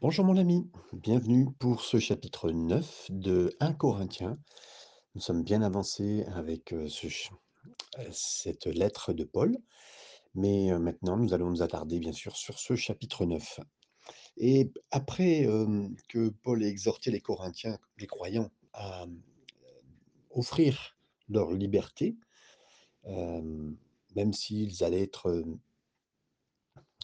Bonjour 0.00 0.24
mon 0.24 0.36
ami, 0.36 0.70
bienvenue 0.92 1.48
pour 1.58 1.82
ce 1.82 1.98
chapitre 1.98 2.52
9 2.52 3.06
de 3.10 3.56
1 3.58 3.72
Corinthiens. 3.72 4.38
Nous 5.16 5.20
sommes 5.20 5.42
bien 5.42 5.60
avancés 5.60 6.24
avec 6.36 6.72
euh, 6.72 6.86
euh, 7.98 8.08
cette 8.12 8.66
lettre 8.66 9.12
de 9.12 9.24
Paul, 9.24 9.58
mais 10.36 10.70
euh, 10.70 10.78
maintenant 10.78 11.16
nous 11.16 11.34
allons 11.34 11.50
nous 11.50 11.62
attarder 11.62 11.98
bien 11.98 12.12
sûr 12.12 12.36
sur 12.36 12.60
ce 12.60 12.76
chapitre 12.76 13.26
9. 13.26 13.58
Et 14.36 14.70
après 14.92 15.48
que 16.08 16.28
Paul 16.28 16.62
ait 16.62 16.68
exhorté 16.68 17.10
les 17.10 17.20
Corinthiens, 17.20 17.76
les 17.96 18.06
croyants, 18.06 18.52
à 18.74 19.04
offrir 20.30 20.96
leur 21.28 21.50
liberté, 21.50 22.16
même 23.04 24.32
s'ils 24.32 24.84
allaient 24.84 25.02
être, 25.02 25.42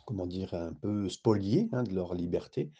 comment 0.07 0.27
dire, 0.27 0.55
un 0.55 0.73
peu 0.73 1.09
spoliés 1.09 1.69
hein, 1.73 1.83
de 1.83 1.95
leur 1.95 2.15
liberté, 2.15 2.71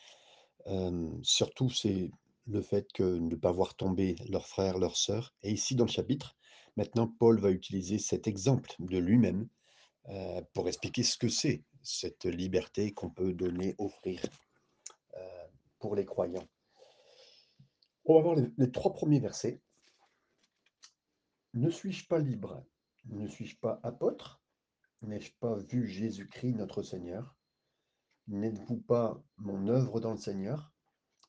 surtout, 1.23 1.71
c'est 1.71 2.11
le 2.47 2.61
fait 2.61 2.93
que 2.93 3.03
ne 3.03 3.35
pas 3.37 3.53
voir 3.53 3.75
tomber 3.75 4.17
leurs 4.29 4.47
frères, 4.47 4.79
leurs 4.79 4.97
sœurs 4.97 5.35
et 5.43 5.51
ici 5.53 5.75
dans 5.75 5.85
le 5.85 5.91
chapitre, 5.91 6.37
maintenant 6.77 7.09
Paul 7.09 7.41
va 7.41 7.51
utiliser 7.51 7.99
cet 7.99 8.27
exemple 8.27 8.71
de 8.79 8.99
lui-même, 8.99 9.49
pour 10.53 10.69
expliquer 10.69 11.03
ce 11.03 11.17
que 11.17 11.29
c'est, 11.29 11.65
cette 11.83 12.27
liberté 12.27 12.93
qu'on 12.93 13.09
peut 13.11 13.33
donner, 13.33 13.75
offrir, 13.79 14.21
pour 15.79 15.95
les 15.97 16.05
croyants. 16.05 16.47
On 18.05 18.15
va 18.17 18.21
voir 18.21 18.37
les 18.59 18.71
3 18.71 18.93
premiers 18.93 19.21
versets. 19.21 19.61
«Ne 21.55 21.71
suis-je 21.71 22.07
pas 22.07 22.19
libre? 22.19 22.63
Ne 23.07 23.29
suis-je 23.29 23.57
pas 23.57 23.81
apôtre? 23.83 24.43
N'ai-je 25.07 25.33
pas 25.39 25.57
vu 25.57 25.87
Jésus-Christ 25.87 26.55
notre 26.55 26.83
Seigneur? 26.83 27.37
N'êtes-vous 28.27 28.79
pas 28.79 29.23
mon 29.37 29.69
œuvre 29.69 30.01
dans 30.01 30.13
le 30.13 30.19
Seigneur? 30.19 30.73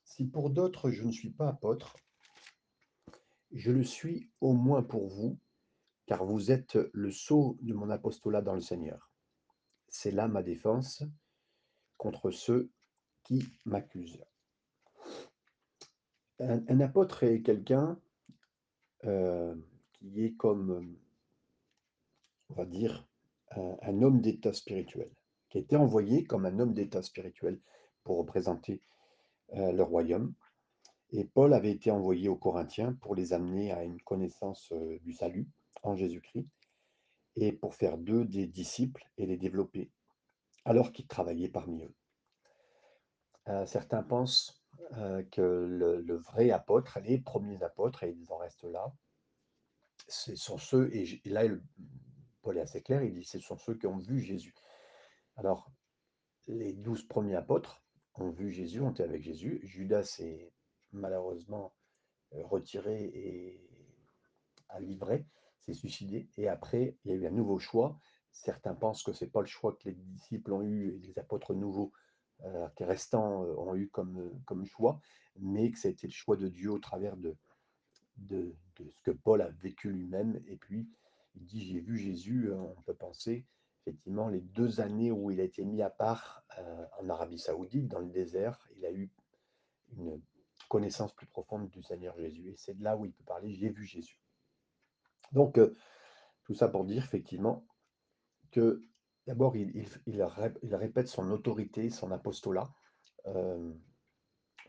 Si 0.05 0.25
pour 0.25 0.49
d'autres 0.49 0.91
je 0.91 1.03
ne 1.03 1.11
suis 1.11 1.31
pas 1.31 1.49
apôtre, 1.49 1.93
je 3.51 3.71
le 3.71 3.83
suis 3.83 4.31
au 4.39 4.53
moins 4.53 4.81
pour 4.81 5.09
vous, 5.09 5.37
car 6.05 6.23
vous 6.23 6.51
êtes 6.51 6.77
le 6.93 7.11
sceau 7.11 7.57
de 7.61 7.73
mon 7.73 7.89
apostolat 7.89 8.41
dans 8.41 8.53
le 8.53 8.61
Seigneur. 8.61 9.11
C'est 9.89 10.11
là 10.11 10.29
ma 10.29 10.41
défense 10.41 11.03
contre 11.97 12.31
ceux 12.31 12.71
qui 13.23 13.45
m'accusent. 13.65 14.23
Un, 16.39 16.79
apôtre 16.79 17.23
est 17.23 17.41
quelqu'un 17.41 17.99
euh, 19.03 19.53
qui 19.91 20.23
est 20.23 20.35
comme, 20.35 20.97
on 22.49 22.53
va 22.53 22.65
dire, 22.65 23.05
un, 23.51 24.01
homme 24.01 24.21
d'état 24.21 24.53
spirituel, 24.53 25.09
qui 25.49 25.59
été 25.59 25.75
envoyé 25.75 26.23
comme 26.23 26.45
un 26.45 26.59
homme 26.59 26.73
d'état 26.73 27.01
spirituel 27.01 27.59
pour 28.03 28.17
représenter 28.17 28.81
euh, 29.53 29.71
le 29.71 29.83
royaume. 29.83 30.33
Et 31.11 31.23
Paul 31.23 31.53
avait 31.53 31.71
été 31.71 31.91
envoyé 31.91 32.29
aux 32.29 32.35
Corinthiens 32.35 32.93
pour 33.01 33.15
les 33.15 33.33
amener 33.33 33.71
à 33.71 33.83
une 33.83 34.01
connaissance 34.01 34.71
euh, 34.71 34.99
du 35.03 35.13
salut 35.13 35.47
en 35.83 35.95
Jésus-Christ 35.95 36.47
et 37.35 37.51
pour 37.51 37.75
faire 37.75 37.97
d'eux 37.97 38.25
des 38.25 38.47
disciples 38.47 39.05
et 39.17 39.25
les 39.25 39.37
développer 39.37 39.91
alors 40.63 40.91
qu'il 40.91 41.05
travaillait 41.07 41.49
parmi 41.49 41.83
eux. 41.83 41.93
Euh, 43.49 43.65
certains 43.65 44.03
pensent 44.03 44.61
que 45.31 45.41
le, 45.41 46.15
vrai 46.17 46.51
apôtre, 46.51 46.99
les 46.99 47.17
premiers 47.17 47.61
apôtres, 47.63 48.03
et 48.03 48.11
ils 48.11 48.31
en 48.31 48.37
restent 48.37 48.65
là, 48.65 48.93
ce 50.07 50.35
sont 50.35 50.57
ceux, 50.57 50.93
et, 50.93 51.21
là 51.25 51.43
Paul 52.45 52.59
est 52.59 52.61
assez 52.61 52.83
clair, 52.83 53.01
il 53.01 53.11
dit 53.11 53.23
ce 53.23 53.39
sont 53.39 53.57
ceux 53.57 53.73
qui 53.73 53.87
ont 53.87 53.97
vu 53.97 54.21
Jésus. 54.21 54.53
Alors, 55.35 55.71
les 56.45 56.73
douze 56.73 57.01
premiers 57.07 57.33
apôtres 57.33 57.83
ont 58.13 58.29
vu 58.29 58.51
Jésus, 58.51 58.81
ont 58.81 58.91
été 58.91 59.01
avec 59.01 59.23
Jésus. 59.23 59.61
Judas 59.63 60.03
s'est 60.03 60.53
malheureusement 60.91 61.73
euh, 62.33 62.45
retiré 62.45 63.03
et 63.03 63.67
a 64.69 64.79
livré, 64.79 65.25
s'est 65.61 65.73
suicidé, 65.73 66.29
et 66.37 66.47
après, 66.47 66.99
il 67.03 67.11
y 67.11 67.13
a 67.15 67.17
eu 67.17 67.25
un 67.25 67.31
nouveau 67.31 67.57
choix. 67.57 67.99
Certains 68.31 68.75
pensent 68.75 69.01
que 69.01 69.11
c'est 69.11 69.31
pas 69.31 69.41
le 69.41 69.47
choix 69.47 69.75
que 69.75 69.89
les 69.89 69.95
disciples 69.95 70.53
ont 70.53 70.61
eu 70.61 70.89
et 70.89 70.99
les 70.99 71.17
apôtres 71.17 71.55
nouveaux 71.55 71.93
euh, 72.43 72.67
restants 72.81 73.43
euh, 73.43 73.55
ont 73.57 73.75
eu 73.75 73.89
comme, 73.89 74.19
euh, 74.19 74.31
comme 74.45 74.67
choix, 74.67 75.01
mais 75.39 75.71
que 75.71 75.79
ça 75.79 75.87
a 75.87 75.91
été 75.91 76.05
le 76.05 76.13
choix 76.13 76.37
de 76.37 76.47
Dieu 76.47 76.69
au 76.69 76.79
travers 76.79 77.17
de, 77.17 77.35
de, 78.17 78.55
de 78.75 78.91
ce 78.91 79.01
que 79.01 79.11
Paul 79.11 79.41
a 79.41 79.49
vécu 79.49 79.89
lui-même. 79.89 80.43
Et 80.47 80.57
puis, 80.57 80.87
il 81.35 81.45
dit, 81.45 81.65
j'ai 81.65 81.79
vu 81.79 81.97
Jésus, 81.97 82.49
euh, 82.49 82.55
on 82.55 82.81
peut 82.81 82.93
penser, 82.93 83.45
effectivement, 83.81 84.27
les 84.29 84.41
deux 84.41 84.79
années 84.81 85.11
où 85.11 85.31
il 85.31 85.39
a 85.39 85.43
été 85.43 85.63
mis 85.65 85.81
à 85.81 85.89
part 85.89 86.43
euh, 86.57 86.85
en 86.99 87.09
Arabie 87.09 87.39
Saoudite, 87.39 87.87
dans 87.87 87.99
le 87.99 88.09
désert, 88.09 88.67
il 88.77 88.85
a 88.85 88.91
eu 88.91 89.11
une 89.97 90.21
connaissance 90.69 91.13
plus 91.13 91.27
profonde 91.27 91.69
du 91.69 91.83
Seigneur 91.83 92.17
Jésus. 92.17 92.49
Et 92.49 92.55
c'est 92.57 92.77
de 92.77 92.83
là 92.83 92.97
où 92.97 93.05
il 93.05 93.13
peut 93.13 93.23
parler, 93.23 93.53
j'ai 93.53 93.69
vu 93.69 93.85
Jésus. 93.85 94.19
Donc, 95.31 95.57
euh, 95.57 95.75
tout 96.45 96.55
ça 96.55 96.67
pour 96.67 96.85
dire, 96.85 97.03
effectivement, 97.03 97.65
que 98.51 98.81
d'abord, 99.27 99.55
il, 99.55 99.75
il, 99.75 99.87
il, 100.05 100.21
rép- 100.21 100.59
il 100.63 100.75
répète 100.75 101.07
son 101.07 101.29
autorité, 101.31 101.89
son 101.89 102.11
apostolat, 102.11 102.69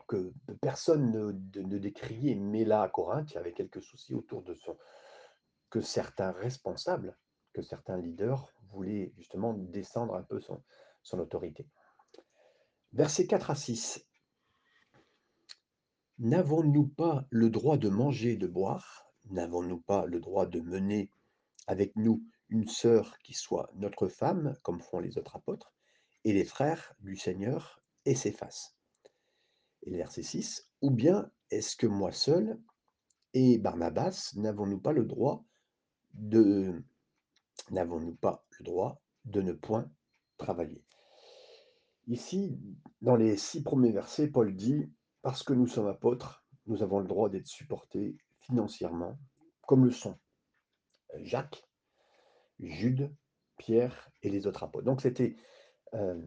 que 0.07 0.33
personne 0.61 1.11
ne, 1.11 1.31
ne 1.61 1.77
décriait, 1.77 2.35
mais 2.35 2.63
là 2.63 2.81
à 2.81 2.89
Corinthe, 2.89 3.31
il 3.31 3.35
y 3.35 3.37
avait 3.37 3.53
quelques 3.53 3.81
soucis 3.81 4.15
autour 4.15 4.41
de 4.41 4.53
son, 4.53 4.77
que 5.69 5.81
certains 5.81 6.31
responsables, 6.31 7.17
que 7.53 7.61
certains 7.61 7.97
leaders 7.97 8.53
voulaient 8.69 9.13
justement 9.17 9.53
descendre 9.53 10.15
un 10.15 10.23
peu 10.23 10.39
son, 10.39 10.63
autorité. 11.19 11.67
Versets 12.93 13.27
4 13.27 13.51
à 13.51 13.55
6. 13.55 14.05
N'avons-nous 16.19 16.87
pas 16.87 17.25
le 17.29 17.49
droit 17.49 17.77
de 17.77 17.89
manger 17.89 18.33
et 18.33 18.37
de 18.37 18.47
boire? 18.47 19.05
N'avons-nous 19.25 19.79
pas 19.79 20.05
le 20.05 20.19
droit 20.19 20.45
de 20.45 20.59
mener 20.59 21.11
avec 21.67 21.95
nous 21.95 22.23
une 22.49 22.67
sœur 22.67 23.17
qui 23.19 23.33
soit 23.33 23.69
notre 23.75 24.07
femme, 24.07 24.55
comme 24.63 24.81
font 24.81 24.99
les 24.99 25.17
autres 25.17 25.35
apôtres, 25.35 25.73
et 26.23 26.33
les 26.33 26.45
frères 26.45 26.93
du 26.99 27.15
Seigneur 27.15 27.81
et 28.05 28.15
ses 28.15 28.31
faces? 28.31 28.75
Et 29.83 29.95
verset 29.95 30.23
6. 30.23 30.69
Ou 30.81 30.91
bien 30.91 31.31
est-ce 31.51 31.75
que 31.75 31.87
moi 31.87 32.11
seul 32.11 32.59
et 33.33 33.57
Barnabas 33.57 34.33
n'avons-nous 34.35 34.79
pas 34.79 34.91
le 34.91 35.05
droit 35.05 35.45
n'avons-nous 36.17 38.15
pas 38.15 38.45
le 38.59 38.65
droit 38.65 39.01
de 39.25 39.41
ne 39.41 39.53
point 39.53 39.91
travailler? 40.37 40.83
Ici, 42.07 42.57
dans 43.01 43.15
les 43.15 43.37
six 43.37 43.63
premiers 43.63 43.91
versets, 43.91 44.27
Paul 44.27 44.55
dit 44.55 44.91
Parce 45.21 45.43
que 45.43 45.53
nous 45.53 45.67
sommes 45.67 45.87
apôtres, 45.87 46.45
nous 46.65 46.83
avons 46.83 46.99
le 46.99 47.07
droit 47.07 47.29
d'être 47.29 47.47
supportés 47.47 48.17
financièrement, 48.39 49.19
comme 49.65 49.85
le 49.85 49.91
sont 49.91 50.17
Jacques, 51.15 51.63
Jude, 52.59 53.13
Pierre 53.57 54.09
et 54.21 54.29
les 54.29 54.47
autres 54.47 54.63
apôtres. 54.63 54.85
Donc 54.85 55.01
c'était 55.01 55.35
euh, 55.93 56.21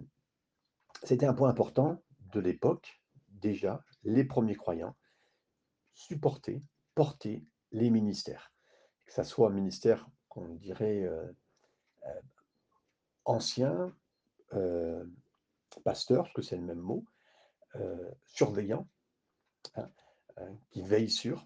c'était 1.02 1.26
un 1.26 1.34
point 1.34 1.48
important 1.48 2.02
de 2.34 2.40
l'époque, 2.40 3.02
déjà, 3.28 3.82
les 4.02 4.24
premiers 4.24 4.54
croyants 4.54 4.96
supporter, 5.94 6.62
porter 6.94 7.44
les 7.72 7.90
ministères. 7.90 8.52
Que 9.10 9.16
ce 9.16 9.24
soit 9.24 9.48
un 9.48 9.52
ministère 9.52 10.08
qu'on 10.28 10.54
dirait 10.54 11.02
euh, 11.02 11.26
euh, 12.06 12.20
ancien, 13.24 13.92
euh, 14.52 15.04
pasteur, 15.82 16.22
parce 16.22 16.32
que 16.32 16.42
c'est 16.42 16.56
le 16.56 16.62
même 16.62 16.78
mot, 16.78 17.04
surveillant, 18.26 18.88
hein, 19.74 19.90
euh, 20.38 20.48
qui 20.70 20.82
veille 20.82 21.10
sur 21.10 21.44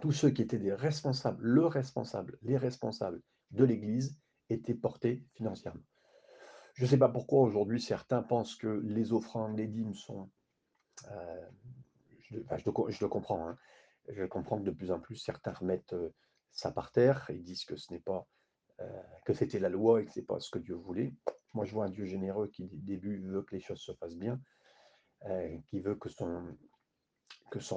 tous 0.00 0.12
ceux 0.12 0.30
qui 0.30 0.40
étaient 0.40 0.58
des 0.58 0.72
responsables, 0.72 1.42
le 1.42 1.66
responsable, 1.66 2.38
les 2.40 2.56
responsables 2.56 3.20
de 3.50 3.64
l'Église 3.64 4.18
étaient 4.48 4.74
portés 4.74 5.26
financièrement. 5.34 5.82
Je 6.72 6.84
ne 6.84 6.88
sais 6.88 6.98
pas 6.98 7.10
pourquoi 7.10 7.42
aujourd'hui 7.42 7.82
certains 7.82 8.22
pensent 8.22 8.56
que 8.56 8.80
les 8.84 9.12
offrandes, 9.12 9.58
les 9.58 9.66
dîmes 9.66 9.94
sont... 9.94 10.30
je, 12.20 12.36
le, 12.36 13.08
comprends. 13.08 13.46
Hein. 13.46 13.58
Je 14.08 14.24
comprends 14.24 14.58
que 14.58 14.64
de 14.64 14.70
plus 14.70 14.90
en 14.90 15.00
plus 15.00 15.16
certains 15.16 15.52
remettent 15.52 15.94
ça 16.52 16.70
par 16.70 16.92
terre 16.92 17.28
et 17.30 17.38
disent 17.38 17.64
que 17.64 17.76
ce 17.76 17.92
n'est 17.92 18.00
pas 18.00 18.26
euh, 18.80 19.02
que 19.24 19.34
c'était 19.34 19.58
la 19.58 19.68
loi 19.68 20.02
et 20.02 20.06
que 20.06 20.12
c'est 20.12 20.26
pas 20.26 20.40
ce 20.40 20.50
que 20.50 20.58
Dieu 20.58 20.74
voulait. 20.74 21.14
Moi, 21.54 21.64
je 21.64 21.72
vois 21.72 21.84
un 21.84 21.90
Dieu 21.90 22.06
généreux 22.06 22.48
qui, 22.48 22.66
dès 22.66 22.76
début, 22.96 23.18
veut 23.18 23.42
que 23.42 23.54
les 23.54 23.60
choses 23.60 23.80
se 23.80 23.92
fassent 23.92 24.16
bien, 24.16 24.40
euh, 25.26 25.58
qui 25.66 25.80
veut 25.80 25.94
que 25.94 26.08
son, 26.08 26.56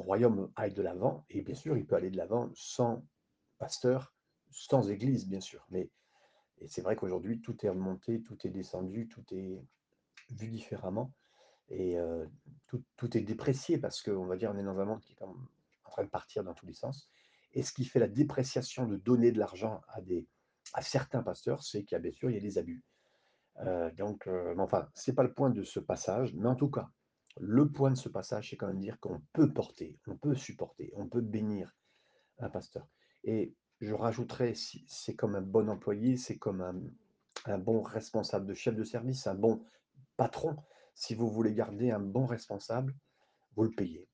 royaume 0.02 0.52
aille 0.56 0.74
de 0.74 0.82
l'avant. 0.82 1.26
Et 1.30 1.42
bien 1.42 1.56
sûr, 1.56 1.78
il 1.78 1.86
peut 1.86 1.96
aller 1.96 2.10
de 2.10 2.18
l'avant 2.18 2.50
sans 2.56 3.06
pasteur, 3.58 4.16
sans 4.52 4.90
église, 4.90 5.28
bien 5.28 5.42
sûr. 5.42 5.66
Mais 5.70 5.90
c'est 6.68 6.82
vrai 6.82 6.96
qu'aujourd'hui, 6.96 7.42
tout 7.42 7.66
est 7.66 7.70
remonté, 7.70 8.24
tout 8.24 8.38
est 8.48 8.52
descendu, 8.52 9.08
tout 9.08 9.26
est 9.32 9.62
vu 10.32 10.48
différemment. 10.48 11.12
Et 11.70 12.00
euh, 12.00 12.26
tout, 12.68 12.84
tout, 12.96 13.18
est 13.18 13.22
déprécié 13.22 13.78
parce 13.78 14.02
qu'on 14.02 14.26
va 14.26 14.38
dire 14.38 14.52
on 14.54 14.58
est 14.58 14.64
dans 14.64 14.80
un 14.80 14.86
monde 14.86 15.02
qui 15.02 15.14
est 15.14 15.24
en 15.24 15.36
train 15.84 16.04
de 16.04 16.10
partir 16.10 16.44
dans 16.44 16.54
tous 16.54 16.66
les 16.66 16.74
sens. 16.74 17.10
Et 17.56 17.64
ce 17.64 17.74
qui 17.74 17.86
fait 17.86 18.00
la 18.00 18.08
dépréciation 18.08 18.86
de 18.86 18.98
donner 18.98 19.32
de 19.32 19.40
l'argent 19.40 19.82
à, 19.88 20.00
à 20.74 20.82
certains 20.82 21.24
pasteurs, 21.24 21.64
c'est 21.64 21.84
qu'il 21.84 21.96
y 21.96 22.00
a 22.00 22.00
bien 22.00 22.12
sûr 22.12 22.30
il 22.30 22.36
y 22.36 22.38
a 22.38 22.42
des 22.42 22.58
abus. 22.58 22.84
Euh, 23.62 23.90
donc, 23.94 24.28
euh, 24.28 24.54
enfin, 24.60 24.90
c'est 24.94 25.16
pas 25.16 25.24
le 25.24 25.34
point 25.34 25.50
de 25.50 25.64
ce 25.64 25.80
passage, 25.80 26.34
mais 26.36 26.48
en 26.48 26.56
tout 26.56 26.70
cas, 26.70 26.90
Le 27.38 27.70
point 27.70 27.92
de 27.92 27.98
ce 27.98 28.08
passage, 28.08 28.50
c'est 28.50 28.56
quand 28.56 28.68
même 28.68 28.80
dire 28.80 29.00
qu'on 29.00 29.22
peut 29.34 29.52
porter, 29.52 30.00
on 30.08 30.16
peut 30.16 30.36
supporter, 30.36 30.94
on 30.96 31.08
peut 31.08 31.22
bénir 31.22 31.76
un 32.40 32.50
pasteur. 32.50 32.88
Et 33.26 33.54
je 33.82 33.94
rajouterais, 33.94 34.54
c'est 34.88 35.16
comme 35.16 35.36
un 35.36 35.42
bon 35.42 35.70
employé, 35.70 36.16
c'est 36.16 36.38
comme 36.38 36.62
un 37.46 37.58
bon 37.58 37.82
responsable 37.82 38.46
de 38.46 38.54
chef 38.54 38.76
de 38.76 38.86
service, 38.86 39.28
un 39.28 39.36
bon 39.36 39.66
patron. 40.16 40.56
Si 40.94 41.14
vous 41.14 41.30
voulez 41.30 41.54
garder 41.54 41.92
un 41.92 42.00
bon 42.00 42.26
responsable, 42.26 42.96
vous 43.56 43.64
le 43.64 43.72
payez. 43.72 44.08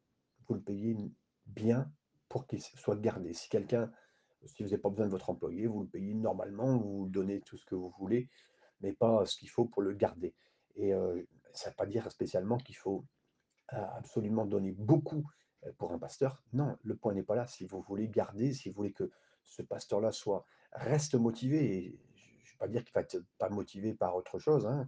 Vous 0.47 0.55
le 0.55 0.61
payez 0.61 0.97
bien 1.45 1.91
pour 2.31 2.48
qu'il 2.48 2.62
soit 2.62 2.95
gardé. 2.95 3.33
Si 3.33 3.50
quelqu'un, 3.50 3.92
si 4.45 4.63
vous 4.63 4.69
n'avez 4.69 4.81
pas 4.81 4.89
besoin 4.89 5.06
de 5.06 5.12
votre 5.12 5.30
employé, 5.30 5.68
vous 5.68 5.81
le 5.81 5.89
payez 5.89 6.13
normalement, 6.13 6.78
vous 6.78 7.07
donnez 7.10 7.42
tout 7.42 7.57
ce 7.57 7.66
que 7.66 7.75
vous 7.75 7.89
voulez, 8.00 8.30
mais 8.80 8.94
pas 8.94 9.25
ce 9.25 9.36
qu'il 9.36 9.50
faut 9.50 9.66
pour 9.66 9.81
le 9.81 9.92
garder. 9.92 10.33
Et 10.78 10.94
euh, 10.94 11.22
ça 11.54 11.68
ne 11.68 11.72
veut 11.72 11.75
pas 11.75 11.86
dire 11.86 12.10
spécialement 12.10 12.57
qu'il 12.57 12.78
faut 12.78 13.06
euh, 13.74 13.86
absolument 13.98 14.45
donner 14.45 14.72
beaucoup 14.72 15.30
euh, 15.66 15.74
pour 15.78 15.92
un 15.92 16.00
pasteur. 16.00 16.42
Non, 16.54 16.78
le 16.83 16.95
point 16.95 17.13
n'est 17.13 17.22
pas 17.22 17.36
là. 17.36 17.48
Si 17.48 17.66
vous 17.66 17.81
voulez 17.81 18.07
garder, 18.07 18.54
si 18.54 18.69
vous 18.69 18.75
voulez 18.75 18.94
que 18.94 19.12
ce 19.44 19.62
pasteur-là 19.62 20.13
soit 20.13 20.45
reste 20.72 21.16
motivé, 21.16 21.66
et 21.66 22.00
je 22.16 22.50
ne 22.50 22.54
vais 22.54 22.57
pas 22.60 22.68
dire 22.69 22.86
qu'il 22.86 22.94
va 22.94 23.01
être 23.01 23.22
pas 23.39 23.50
motivé 23.50 23.94
par 23.94 24.16
autre 24.16 24.39
chose 24.39 24.66
hein, 24.66 24.88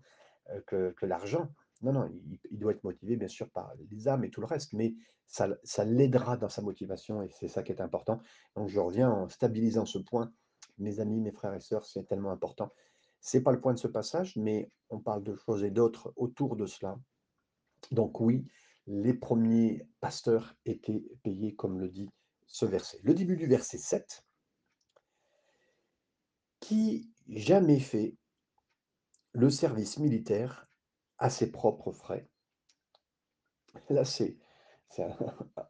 que 0.66 1.06
l'argent. 1.06 1.50
Non, 1.82 1.92
non, 1.92 2.10
il, 2.52 2.60
doit 2.60 2.72
être 2.72 2.84
motivé 2.84 3.18
bien 3.18 3.28
sûr 3.28 3.50
par 3.50 3.74
les 3.92 4.08
âmes 4.08 4.24
et 4.24 4.30
tout 4.30 4.42
le 4.42 4.48
reste, 4.48 4.74
mais 4.74 4.96
ça, 5.28 5.48
l'aidera 5.84 6.38
dans 6.38 6.50
sa 6.50 6.62
motivation 6.62 7.22
et 7.24 7.30
c'est 7.30 7.48
ça 7.48 7.64
qui 7.64 7.72
est 7.72 7.82
important. 7.82 8.22
Donc 8.56 8.70
je 8.70 8.80
reviens 8.80 9.10
en 9.10 9.30
stabilisant 9.30 9.86
ce 9.86 9.98
point. 9.98 10.32
Mes 10.78 11.00
amis, 11.00 11.20
mes 11.20 11.32
frères 11.32 11.54
et 11.54 11.60
sœurs, 11.60 11.86
c'est 11.86 12.08
tellement 12.08 12.32
important. 12.32 12.72
C'est 13.20 13.42
pas 13.42 13.52
le 13.52 13.60
point 13.60 13.74
de 13.74 13.80
ce 13.80 13.88
passage, 13.88 14.36
mais 14.36 14.72
on 14.90 15.00
parle 15.00 15.24
de 15.24 15.36
choses 15.36 15.64
et 15.64 15.72
d'autres 15.72 16.14
autour 16.16 16.56
de 16.56 16.66
cela. 16.66 16.98
Donc 17.92 18.20
oui, 18.20 18.46
les 18.86 19.14
premiers 19.14 19.88
pasteurs 20.00 20.56
étaient 20.66 21.04
payés, 21.24 21.56
comme 21.56 21.80
le 21.80 21.90
dit 21.90 22.10
ce 22.48 22.66
verset. 22.66 23.00
Le 23.04 23.14
début 23.14 23.38
du 23.38 23.48
verset 23.48 23.78
7, 23.78 24.24
qui 26.60 27.12
jamais 27.28 27.80
fait 27.80 28.16
le 29.34 29.50
service 29.50 29.98
militaire 29.98 30.68
à 31.24 31.30
ses 31.30 31.54
propres 31.54 31.94
frais. 31.94 32.28
Là, 33.90 34.04
c'est 34.04 34.36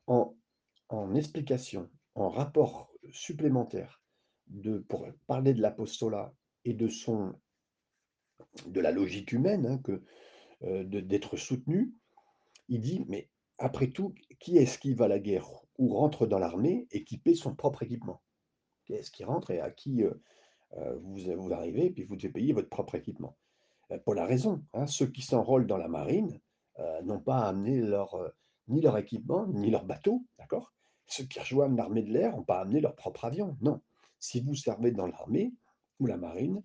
en, 0.08 1.16
explication, 1.16 1.92
en 2.16 2.30
rapport 2.30 2.92
supplémentaire 3.12 4.02
de, 4.48 4.80
pour 4.80 5.06
parler 5.28 5.54
de 5.54 5.62
l'apostolat 5.62 6.34
et 6.66 6.74
de 6.74 6.88
son 6.88 7.36
de 8.66 8.82
la 8.82 8.92
logique 8.92 9.32
humaine, 9.32 9.68
hein, 9.68 9.78
que 9.78 10.04
euh, 10.64 10.84
d'être 10.86 11.38
soutenu, 11.38 11.94
il 12.68 12.82
dit, 12.82 13.06
mais 13.08 13.30
après 13.60 13.92
tout, 13.92 14.16
qui 14.40 14.58
est-ce 14.58 14.80
qui 14.80 14.96
va 14.96 15.06
à 15.06 15.08
la 15.08 15.20
guerre 15.20 15.48
ou 15.78 15.94
rentre 15.94 16.26
dans 16.26 16.40
l'armée 16.40 16.88
équipé 16.90 17.36
son 17.36 17.54
propre 17.54 17.84
équipement? 17.84 18.24
Qui 18.86 18.94
est-ce 18.94 19.12
qui 19.12 19.24
rentre 19.24 19.52
et 19.52 19.60
à 19.60 19.70
qui 19.70 20.04
euh, 20.04 20.16
euh, 20.78 20.98
vous, 20.98 21.20
vous 21.38 21.54
arrivez 21.54 21.86
et 21.86 21.92
puis 21.92 22.06
vous 22.06 22.16
devez 22.16 22.30
payer 22.30 22.54
votre 22.54 22.70
propre 22.70 22.96
équipement? 22.96 23.38
Euh, 23.92 23.98
Pour 24.00 24.16
la 24.16 24.26
raison, 24.26 24.64
hein, 24.74 24.88
ceux 24.88 25.08
qui 25.08 25.22
s'enrôlent 25.22 25.68
dans 25.68 25.78
la 25.78 25.88
marine 25.88 26.40
n'ont 27.04 27.20
pas 27.20 27.38
à 27.38 27.50
amener 27.50 27.82
leur, 27.82 28.18
ni 28.68 28.82
leur 28.82 28.98
équipement, 28.98 29.46
ni 29.46 29.70
leur 29.70 29.86
bateau, 29.86 30.26
d'accord? 30.40 30.74
Ceux 31.06 31.24
qui 31.26 31.40
rejoignent 31.40 31.76
l'armée 31.76 32.02
de 32.02 32.12
l'air 32.12 32.36
n'ont 32.36 32.44
pas 32.44 32.58
à 32.58 32.62
amener 32.62 32.82
leur 32.82 32.96
propre 32.96 33.26
avion, 33.26 33.56
non. 33.62 33.80
Si 34.18 34.42
vous 34.42 34.56
servez 34.56 34.90
dans 34.92 35.06
l'armée 35.06 35.54
ou 36.00 36.08
la 36.08 36.18
marine, 36.18 36.64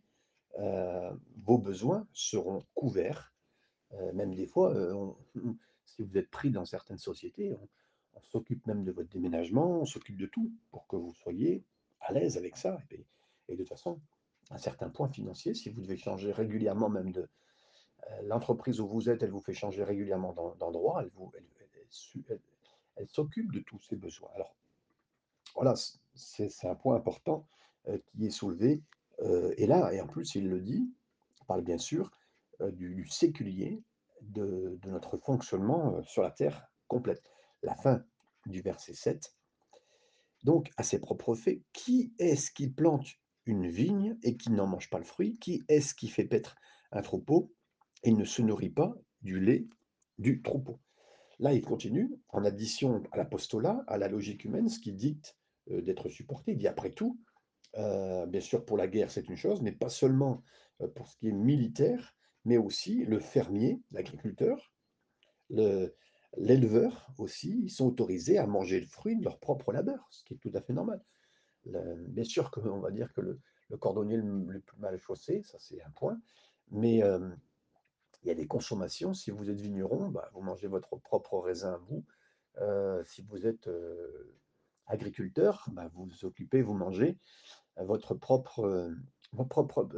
vos 1.44 1.58
besoins 1.58 2.06
seront 2.14 2.64
couverts. 2.74 3.34
même 4.14 4.34
des 4.34 4.46
fois, 4.46 4.74
si 5.84 6.02
vous 6.02 6.16
êtes 6.16 6.30
pris 6.30 6.50
dans 6.50 6.64
certaines 6.64 6.96
sociétés, 6.96 7.52
on, 7.52 7.68
on 8.18 8.22
s'occupe 8.22 8.66
même 8.66 8.84
de 8.84 8.92
votre 8.92 9.08
déménagement, 9.08 9.80
on 9.80 9.84
s'occupe 9.84 10.16
de 10.16 10.26
tout 10.26 10.50
pour 10.70 10.86
que 10.86 10.96
vous 10.96 11.14
soyez 11.14 11.64
à 12.00 12.12
l'aise 12.12 12.36
avec 12.36 12.56
ça. 12.56 12.78
Et, 12.90 13.06
et, 13.48 13.52
de 13.52 13.58
toute 13.58 13.68
façon, 13.68 14.00
un 14.50 14.58
certain 14.58 14.88
point 14.88 15.08
financier, 15.08 15.54
si 15.54 15.70
vous 15.70 15.82
devez 15.82 15.96
changer 15.96 16.32
régulièrement 16.32 16.88
même 16.88 17.12
de 17.12 17.28
euh, 18.10 18.22
l'entreprise 18.22 18.80
où 18.80 18.86
vous 18.86 19.10
êtes, 19.10 19.22
elle 19.22 19.30
vous 19.30 19.40
fait 19.40 19.54
changer 19.54 19.84
régulièrement 19.84 20.32
d'endroit, 20.58 21.02
elle, 21.02 22.40
s'occupe 23.06 23.52
de 23.52 23.60
tous 23.60 23.80
ces 23.82 23.96
besoins. 23.96 24.30
Alors, 24.34 24.56
voilà, 25.54 25.74
c'est 26.14 26.68
un 26.68 26.74
point 26.74 26.96
important 26.96 27.46
euh, 27.88 27.98
qui 27.98 28.26
est 28.26 28.30
soulevé. 28.30 28.82
Euh, 29.20 29.54
et 29.56 29.66
là, 29.66 29.92
et 29.92 30.00
en 30.00 30.06
plus, 30.06 30.34
il 30.34 30.48
le 30.48 30.60
dit, 30.60 30.92
on 31.40 31.44
parle 31.44 31.62
bien 31.62 31.78
sûr 31.78 32.10
du, 32.60 33.06
séculier, 33.08 33.80
de, 34.20 34.78
de 34.82 34.90
notre 34.90 35.16
fonctionnement 35.16 36.02
sur 36.02 36.22
la 36.22 36.32
terre 36.32 36.66
complète. 36.88 37.22
La 37.62 37.76
fin 37.76 38.02
du 38.46 38.62
verset 38.62 38.94
7. 38.94 39.32
Donc, 40.42 40.70
à 40.76 40.82
ses 40.82 40.98
propres 40.98 41.36
faits, 41.36 41.60
qui 41.72 42.12
est-ce 42.18 42.50
qui 42.50 42.68
plante 42.68 43.06
une 43.48 43.68
vigne 43.68 44.16
et 44.22 44.36
qui 44.36 44.50
n'en 44.50 44.66
mange 44.66 44.90
pas 44.90 44.98
le 44.98 45.04
fruit 45.04 45.38
Qui 45.38 45.64
est-ce 45.68 45.94
qui 45.94 46.08
fait 46.08 46.24
paître 46.24 46.56
un 46.92 47.02
troupeau 47.02 47.52
et 48.04 48.12
ne 48.12 48.24
se 48.24 48.42
nourrit 48.42 48.70
pas 48.70 48.94
du 49.22 49.40
lait 49.40 49.66
du 50.18 50.42
troupeau 50.42 50.80
Là, 51.40 51.52
il 51.52 51.62
continue, 51.62 52.10
en 52.30 52.44
addition 52.44 53.02
à 53.12 53.16
l'apostolat, 53.16 53.84
à 53.86 53.96
la 53.96 54.08
logique 54.08 54.44
humaine, 54.44 54.68
ce 54.68 54.80
qui 54.80 54.92
dicte 54.92 55.36
euh, 55.70 55.80
d'être 55.80 56.08
supporté. 56.08 56.52
Il 56.52 56.58
dit 56.58 56.66
après 56.66 56.90
tout, 56.90 57.20
euh, 57.76 58.26
bien 58.26 58.40
sûr, 58.40 58.64
pour 58.64 58.76
la 58.76 58.88
guerre, 58.88 59.10
c'est 59.10 59.28
une 59.28 59.36
chose, 59.36 59.62
mais 59.62 59.72
pas 59.72 59.88
seulement 59.88 60.42
euh, 60.80 60.88
pour 60.88 61.08
ce 61.08 61.16
qui 61.16 61.28
est 61.28 61.32
militaire, 61.32 62.14
mais 62.44 62.56
aussi 62.56 63.04
le 63.04 63.20
fermier, 63.20 63.80
l'agriculteur, 63.92 64.72
l'éleveur 66.36 67.08
aussi, 67.18 67.60
ils 67.62 67.70
sont 67.70 67.86
autorisés 67.86 68.38
à 68.38 68.46
manger 68.46 68.80
le 68.80 68.86
fruit 68.86 69.16
de 69.16 69.24
leur 69.24 69.38
propre 69.38 69.72
labeur, 69.72 70.06
ce 70.10 70.24
qui 70.24 70.34
est 70.34 70.38
tout 70.38 70.52
à 70.54 70.60
fait 70.60 70.72
normal. 70.72 71.02
Bien 71.68 72.24
sûr 72.24 72.50
qu'on 72.50 72.80
va 72.80 72.90
dire 72.90 73.12
que 73.12 73.20
le, 73.20 73.40
le 73.68 73.76
cordonnier 73.76 74.16
le, 74.16 74.44
le, 74.44 74.60
plus 74.60 74.78
mal 74.78 74.98
chaussé, 74.98 75.42
ça 75.44 75.58
c'est 75.58 75.82
un 75.82 75.90
point, 75.90 76.20
mais 76.70 77.02
euh, 77.02 77.28
il 78.22 78.28
y 78.28 78.30
a 78.30 78.34
des 78.34 78.46
consommations. 78.46 79.14
Si 79.14 79.30
vous 79.30 79.50
êtes 79.50 79.60
vigneron, 79.60 80.08
bah, 80.08 80.30
vous 80.32 80.40
mangez 80.40 80.66
votre 80.66 80.96
propre 80.96 81.38
raisin 81.38 81.74
à 81.74 81.78
vous. 81.78 82.04
Euh, 82.58 83.02
si 83.04 83.22
vous 83.22 83.46
êtes 83.46 83.68
euh, 83.68 84.36
agriculteur, 84.86 85.68
bah, 85.72 85.90
vous 85.94 86.06
vous 86.06 86.24
occupez, 86.24 86.62
vous 86.62 86.74
mangez 86.74 87.18
votre 87.76 88.14
propre, 88.14 88.90
votre 89.32 89.48
propre 89.48 89.88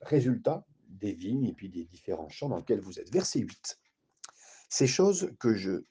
résultat 0.00 0.64
des 0.88 1.12
vignes 1.12 1.44
et 1.44 1.52
puis 1.52 1.68
des 1.68 1.84
différents 1.84 2.30
champs 2.30 2.48
dans 2.48 2.56
lesquels 2.56 2.80
vous 2.80 2.98
êtes. 2.98 3.12
Verset 3.12 3.40
8. 3.40 3.78
Ces 4.70 4.86
choses 4.86 5.30
que 5.38 5.54
je 5.54 5.82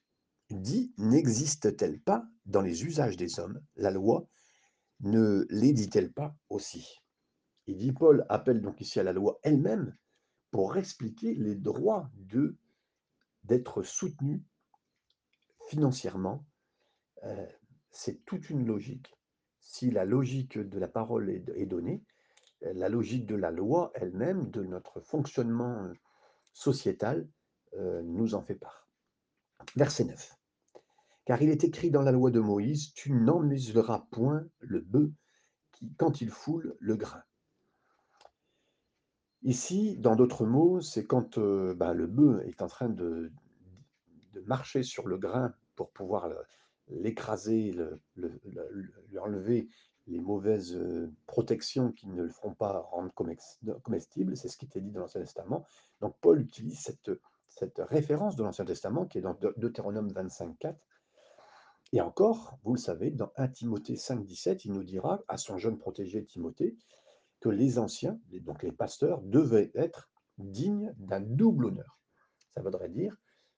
dis 0.49 0.93
n'existent-elles 0.97 1.99
pas 1.99 2.25
dans 2.47 2.61
les 2.61 2.85
usages 2.85 3.17
des 3.17 3.39
hommes? 3.39 3.61
La 3.75 3.91
loi 3.91 4.27
ne 5.01 5.45
les 5.49 5.73
dit-elle 5.73 6.11
pas 6.11 6.35
aussi? 6.49 6.99
Il 7.67 7.77
dit, 7.77 7.91
Paul 7.91 8.25
appelle 8.29 8.61
donc 8.61 8.81
ici 8.81 8.99
à 8.99 9.03
la 9.03 9.13
loi 9.13 9.39
elle-même 9.43 9.95
pour 10.51 10.77
expliquer 10.77 11.35
les 11.35 11.55
droits 11.55 12.09
de 12.15 12.57
d'être 13.43 13.81
soutenu 13.81 14.43
financièrement. 15.69 16.45
Euh, 17.23 17.45
c'est 17.91 18.25
toute 18.25 18.49
une 18.49 18.65
logique. 18.65 19.13
Si 19.59 19.89
la 19.89 20.05
logique 20.05 20.57
de 20.57 20.79
la 20.79 20.87
parole 20.87 21.29
est, 21.29 21.65
donnée, 21.65 22.03
la 22.61 22.89
logique 22.89 23.25
de 23.25 23.35
la 23.35 23.51
loi 23.51 23.91
elle-même, 23.95 24.49
de 24.49 24.63
notre 24.63 24.99
fonctionnement 24.99 25.89
sociétal, 26.53 27.27
euh, 27.73 28.01
nous 28.01 28.35
en 28.35 28.41
fait 28.41 28.55
part. 28.55 28.87
Verset 29.75 30.05
9. 30.05 30.37
Car 31.27 31.41
il 31.41 31.49
est 31.49 31.65
écrit 31.65 31.91
dans 31.91 32.03
la 32.03 32.13
loi 32.13 32.31
de 32.31 32.39
Moïse, 32.39 32.93
tu 32.93 33.11
n'emmuseras 33.11 34.07
point 34.11 34.47
le 34.59 34.79
bœuf 34.79 35.11
qui, 35.73 35.93
quand 35.97 36.21
il 36.21 36.29
foule 36.29 36.77
le 36.79 36.95
grain. 36.95 37.21
Ici, 39.43 39.97
dans 39.97 40.15
d'autres 40.15 40.45
mots, 40.45 40.79
c'est 40.79 41.05
quand 41.05 41.37
euh, 41.37 41.73
ben, 41.73 41.91
le 41.91 42.07
bœuf 42.07 42.41
est 42.47 42.61
en 42.61 42.67
train 42.67 42.87
de, 42.87 43.29
marcher 44.45 44.83
sur 44.83 45.05
le 45.05 45.17
grain 45.17 45.53
pour 45.75 45.91
pouvoir 45.91 46.29
l'écraser, 46.87 47.73
le, 47.73 47.99
le, 48.15 48.39
lui 49.09 49.19
enlever 49.19 49.67
les 50.05 50.21
mauvaises 50.21 50.77
euh, 50.77 51.11
protections 51.25 51.91
qui 51.91 52.07
ne 52.07 52.23
le 52.23 52.29
feront 52.29 52.53
pas 52.53 52.79
rendre 52.79 53.11
comestible, 53.11 54.37
c'est 54.37 54.47
ce 54.47 54.55
qui 54.55 54.63
était 54.63 54.79
dit 54.79 54.91
dans 54.91 55.01
l'Ancien 55.01 55.19
Testament. 55.19 55.65
Donc 55.99 56.15
Paul 56.21 56.39
utilise 56.39 56.79
cette, 56.79 57.11
cette 57.49 57.81
référence 57.89 58.37
de 58.37 58.43
l'Ancien 58.43 58.63
Testament 58.63 59.05
qui 59.05 59.17
est 59.17 59.21
dans 59.21 59.37
Deutéronome 59.57 60.07
25, 60.13 60.57
4. 60.57 60.79
Et 61.93 62.01
encore, 62.01 62.57
vous 62.63 62.73
le 62.73 62.79
savez, 62.79 63.11
dans 63.11 63.31
1 63.37 63.47
Timothée 63.47 63.95
5, 63.95 64.25
17, 64.25 64.65
il 64.65 64.73
nous 64.73 64.83
dira 64.83 65.23
à 65.27 65.37
son 65.37 65.57
jeune 65.57 65.77
protégé 65.77 66.25
Timothée 66.25 66.75
que 67.39 67.49
les 67.49 67.79
anciens, 67.79 68.19
donc 68.41 68.63
les 68.63 68.71
pasteurs, 68.71 69.21
devaient 69.21 69.71
être 69.73 70.09
dignes 70.37 70.93
d'un 70.97 71.21
double 71.21 71.65
honneur. 71.65 71.99
Ça 72.53 72.61
voudrait 72.61 72.89
dire 72.89 73.15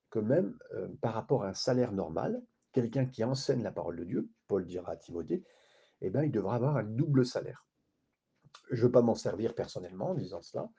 que 0.09 0.19
même 0.19 0.57
euh, 0.73 0.89
par 1.01 1.13
rapport 1.13 1.43
à 1.43 1.49
un 1.49 1.53
salaire 1.53 1.91
normal, 1.91 2.41
quelqu'un 2.71 3.05
qui 3.05 3.23
enseigne 3.23 3.63
la 3.63 3.71
parole 3.71 3.97
de 3.97 4.03
Dieu, 4.03 4.29
Paul 4.47 4.65
dira 4.65 4.91
à 4.91 4.97
Timothée, 4.97 5.43
eh 6.01 6.09
bien, 6.09 6.23
il 6.23 6.31
devra 6.31 6.55
avoir 6.55 6.77
un 6.77 6.83
double 6.83 7.25
salaire. 7.25 7.65
Je 8.71 8.77
ne 8.77 8.87
veux 8.87 8.91
pas 8.91 9.01
m'en 9.01 9.15
servir 9.15 9.55
personnellement 9.55 10.11
en 10.11 10.15
disant 10.15 10.41
cela, 10.41 10.69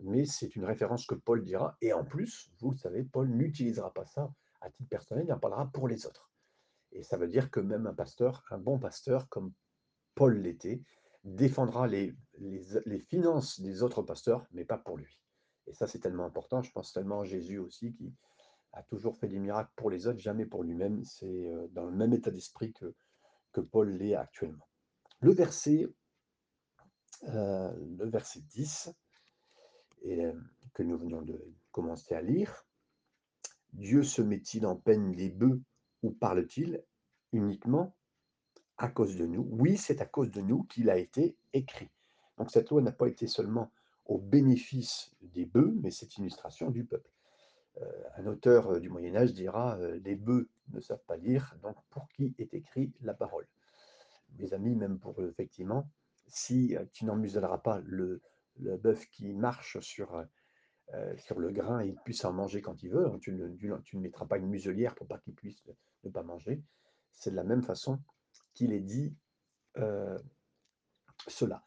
mais 0.00 0.24
c'est 0.24 0.56
une 0.56 0.64
référence 0.64 1.06
que 1.06 1.14
Paul 1.14 1.42
dira. 1.42 1.76
Et 1.80 1.92
en 1.92 2.04
plus, 2.04 2.50
vous 2.58 2.72
le 2.72 2.76
savez, 2.76 3.04
Paul 3.04 3.28
n'utilisera 3.28 3.92
pas 3.92 4.04
ça 4.06 4.32
à 4.60 4.70
titre 4.70 4.88
personnel, 4.88 5.24
il 5.26 5.32
en 5.32 5.38
parlera 5.38 5.70
pour 5.72 5.88
les 5.88 6.06
autres. 6.06 6.30
Et 6.96 7.02
ça 7.02 7.18
veut 7.18 7.28
dire 7.28 7.50
que 7.50 7.60
même 7.60 7.86
un 7.86 7.92
pasteur, 7.92 8.42
un 8.50 8.58
bon 8.58 8.78
pasteur 8.78 9.28
comme 9.28 9.52
Paul 10.14 10.40
l'était, 10.40 10.82
défendra 11.24 11.86
les, 11.86 12.16
finances 13.08 13.60
des 13.60 13.82
autres 13.82 14.02
pasteurs, 14.02 14.46
mais 14.52 14.64
pas 14.64 14.78
pour 14.78 14.96
lui. 14.96 15.20
Et 15.66 15.74
ça, 15.74 15.86
c'est 15.86 15.98
tellement 15.98 16.24
important. 16.24 16.62
Je 16.62 16.72
pense 16.72 16.92
tellement 16.92 17.20
à 17.20 17.24
Jésus 17.24 17.58
aussi, 17.58 17.92
qui 17.92 18.14
a 18.72 18.82
toujours 18.82 19.18
fait 19.18 19.28
des 19.28 19.38
miracles 19.38 19.72
pour 19.76 19.90
les 19.90 20.06
autres, 20.06 20.20
jamais 20.20 20.46
pour 20.46 20.62
lui-même. 20.62 21.04
C'est 21.04 21.26
euh, 21.26 21.66
dans 21.72 21.84
le 21.84 21.94
même 21.94 22.14
état 22.14 22.30
d'esprit 22.30 22.72
que, 22.72 22.94
Paul 23.72 23.90
l'est 23.90 24.14
actuellement. 24.14 24.68
Le 25.20 25.32
verset, 25.32 25.88
euh, 27.22 27.72
le 27.98 28.06
verset 28.06 28.40
10, 28.40 28.90
et, 30.02 30.26
euh, 30.26 30.32
que 30.74 30.82
nous 30.82 30.98
venons 30.98 31.22
de 31.22 31.42
commencer 31.72 32.14
à 32.14 32.20
lire, 32.20 32.66
Dieu 33.72 34.02
se 34.02 34.20
met-il 34.20 34.66
en 34.66 34.76
peine 34.76 35.10
les 35.12 35.30
bœufs 35.30 35.62
parle-t-il 36.10 36.82
uniquement 37.32 37.94
à 38.78 38.88
cause 38.88 39.16
de 39.16 39.26
nous? 39.26 39.46
Oui, 39.50 39.76
c'est 39.76 40.00
à 40.00 40.06
cause 40.06 40.30
de 40.30 40.40
nous 40.40 40.64
qu'il 40.64 40.90
a 40.90 40.98
été 40.98 41.36
écrit. 41.52 41.90
Donc 42.38 42.50
cette 42.50 42.70
loi 42.70 42.82
n'a 42.82 42.92
pas 42.92 43.08
été 43.08 43.26
seulement 43.26 43.70
au 44.06 44.18
bénéfice 44.18 45.10
des 45.22 45.46
bœufs, 45.46 45.74
mais 45.82 45.90
c'est 45.90 46.16
une 46.16 46.24
illustration 46.24 46.70
du 46.70 46.84
peuple. 46.84 47.10
Euh, 47.80 48.02
un 48.16 48.26
auteur 48.26 48.70
euh, 48.70 48.80
du 48.80 48.88
Moyen 48.88 49.16
Âge 49.16 49.32
dira 49.32 49.76
euh, 49.78 49.98
Les 50.04 50.14
bœufs 50.14 50.48
ne 50.72 50.80
savent 50.80 51.04
pas 51.06 51.16
lire, 51.16 51.56
donc 51.62 51.76
pour 51.90 52.08
qui 52.08 52.34
est 52.38 52.54
écrit 52.54 52.92
la 53.02 53.14
parole? 53.14 53.46
Mes 54.38 54.52
amis, 54.54 54.74
même 54.74 54.98
pour 54.98 55.20
effectivement, 55.22 55.88
si 56.26 56.76
tu 56.92 57.04
n'en 57.04 57.16
muselleras 57.16 57.58
pas 57.58 57.80
le, 57.84 58.20
le 58.58 58.76
bœuf 58.76 59.08
qui 59.08 59.32
marche 59.32 59.78
sur, 59.80 60.24
sur 61.16 61.38
le 61.38 61.50
grain 61.50 61.80
et 61.80 61.88
il 61.88 61.96
puisse 62.04 62.24
en 62.24 62.32
manger 62.32 62.62
quand 62.62 62.82
il 62.82 62.90
veut, 62.90 63.10
tu 63.20 63.32
ne, 63.32 63.48
tu 63.80 63.96
ne 63.96 64.00
mettras 64.00 64.26
pas 64.26 64.38
une 64.38 64.46
muselière 64.46 64.94
pour 64.94 65.06
pas 65.06 65.18
qu'il 65.18 65.34
puisse 65.34 65.62
ne 66.04 66.10
pas 66.10 66.22
manger. 66.22 66.62
C'est 67.12 67.30
de 67.30 67.36
la 67.36 67.44
même 67.44 67.62
façon 67.62 68.00
qu'il 68.54 68.72
est 68.72 68.80
dit 68.80 69.16
cela. 71.26 71.64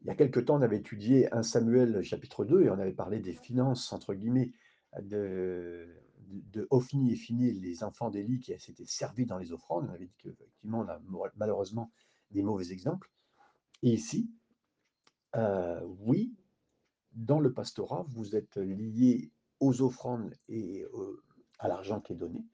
Il 0.00 0.06
y 0.06 0.10
a 0.10 0.14
quelque 0.14 0.40
temps, 0.40 0.56
on 0.58 0.62
avait 0.62 0.78
étudié 0.78 1.32
1 1.32 1.42
Samuel 1.42 2.02
chapitre 2.02 2.44
2 2.44 2.62
et 2.62 2.70
on 2.70 2.78
avait 2.78 2.92
parlé 2.92 3.20
des 3.20 3.34
finances, 3.34 3.92
entre 3.92 4.14
guillemets, 4.14 4.52
de, 5.00 5.88
de 6.28 6.68
et 7.10 7.16
Fini, 7.16 7.52
les 7.52 7.82
enfants 7.82 8.10
d'Élie 8.10 8.38
qui 8.38 8.58
s'étaient 8.60 8.86
servis 8.86 9.26
dans 9.26 9.38
les 9.38 9.52
offrandes. 9.52 9.86
On 9.88 9.94
avait 9.94 10.06
dit 10.06 10.16
qu'effectivement, 10.18 10.80
on 10.80 10.88
a 10.88 11.00
malheureusement 11.36 11.90
des 12.30 12.42
mauvais 12.42 12.70
exemples. 12.72 13.10
Et 13.82 13.92
ici, 13.92 14.30
euh, 15.36 15.80
oui, 16.00 16.34
dans 17.18 17.40
le 17.40 17.52
pastorat, 17.52 18.06
vous 18.08 18.36
êtes 18.36 18.56
lié 18.56 19.32
aux 19.60 19.82
offrandes 19.82 20.34
et 20.48 20.86
à 21.58 21.68
l'argent 21.68 22.00
qui 22.00 22.12
est 22.12 22.16
donné. 22.16 22.44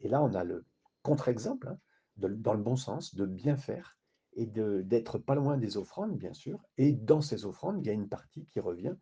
Et 0.00 0.08
là, 0.08 0.22
on 0.22 0.34
a 0.34 0.44
le 0.44 0.64
contre-exemple, 1.02 1.68
hein, 1.68 1.78
dans 2.16 2.54
le 2.54 2.62
bon 2.62 2.76
sens, 2.76 3.14
de 3.14 3.24
bien 3.24 3.56
faire 3.56 3.96
et 4.34 4.46
d'être 4.46 5.18
pas 5.18 5.34
loin 5.34 5.56
des 5.56 5.76
offrandes, 5.76 6.16
bien 6.16 6.34
sûr. 6.34 6.62
Et 6.76 6.92
dans 6.92 7.22
ces 7.22 7.46
offrandes, 7.46 7.84
il 7.84 7.86
y 7.86 7.90
a 7.90 7.94
une 7.94 8.08
partie 8.08 8.46
qui 8.46 8.60
revient 8.60 8.94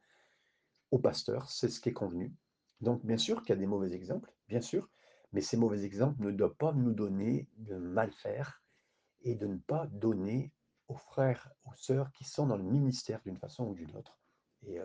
au 0.90 0.98
pasteur, 0.98 1.50
c'est 1.50 1.68
ce 1.68 1.80
qui 1.80 1.88
est 1.88 1.92
convenu. 1.92 2.32
Donc, 2.80 3.04
bien 3.04 3.18
sûr 3.18 3.42
qu'il 3.42 3.50
y 3.50 3.58
a 3.58 3.60
des 3.60 3.66
mauvais 3.66 3.92
exemples, 3.92 4.32
bien 4.48 4.60
sûr, 4.60 4.88
mais 5.32 5.40
ces 5.40 5.56
mauvais 5.56 5.84
exemples 5.84 6.22
ne 6.22 6.30
doivent 6.30 6.56
pas 6.56 6.72
nous 6.72 6.92
donner 6.92 7.48
de 7.56 7.76
mal 7.76 8.12
faire 8.12 8.62
et 9.22 9.34
de 9.34 9.46
ne 9.46 9.58
pas 9.58 9.86
donner 9.88 10.52
aux 10.88 10.96
frères, 10.96 11.52
aux 11.64 11.74
sœurs 11.74 12.10
qui 12.12 12.24
sont 12.24 12.46
dans 12.46 12.56
le 12.56 12.64
ministère 12.64 13.20
d'une 13.22 13.38
façon 13.38 13.66
ou 13.66 13.74
d'une 13.74 13.94
autre. 13.96 14.19
Et 14.66 14.78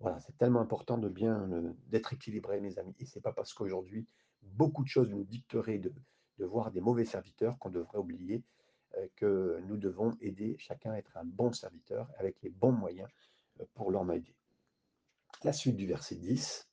voilà, 0.00 0.20
c'est 0.20 0.36
tellement 0.38 0.60
important 0.60 0.98
de 0.98 1.08
bien 1.08 1.48
d'être 1.88 2.12
équilibré, 2.12 2.60
mes 2.60 2.78
amis. 2.78 2.94
Et 2.98 3.06
c'est 3.06 3.20
pas 3.20 3.32
parce 3.32 3.52
qu'aujourd'hui 3.54 4.06
beaucoup 4.42 4.82
de 4.82 4.88
choses 4.88 5.08
nous 5.08 5.24
dicteraient 5.24 5.78
de, 5.78 5.92
de 6.38 6.44
voir 6.44 6.72
des 6.72 6.80
mauvais 6.80 7.04
serviteurs 7.04 7.58
qu'on 7.58 7.70
devrait 7.70 7.98
oublier 7.98 8.42
que 9.16 9.60
nous 9.66 9.76
devons 9.76 10.16
aider 10.20 10.56
chacun 10.58 10.92
à 10.92 10.98
être 10.98 11.16
un 11.16 11.24
bon 11.24 11.52
serviteur 11.52 12.10
avec 12.18 12.36
les 12.42 12.50
bons 12.50 12.72
moyens 12.72 13.08
pour 13.74 13.90
l'en 13.90 14.08
aider. 14.10 14.34
La 15.44 15.52
suite 15.52 15.76
du 15.76 15.86
verset 15.86 16.16
10, 16.16 16.68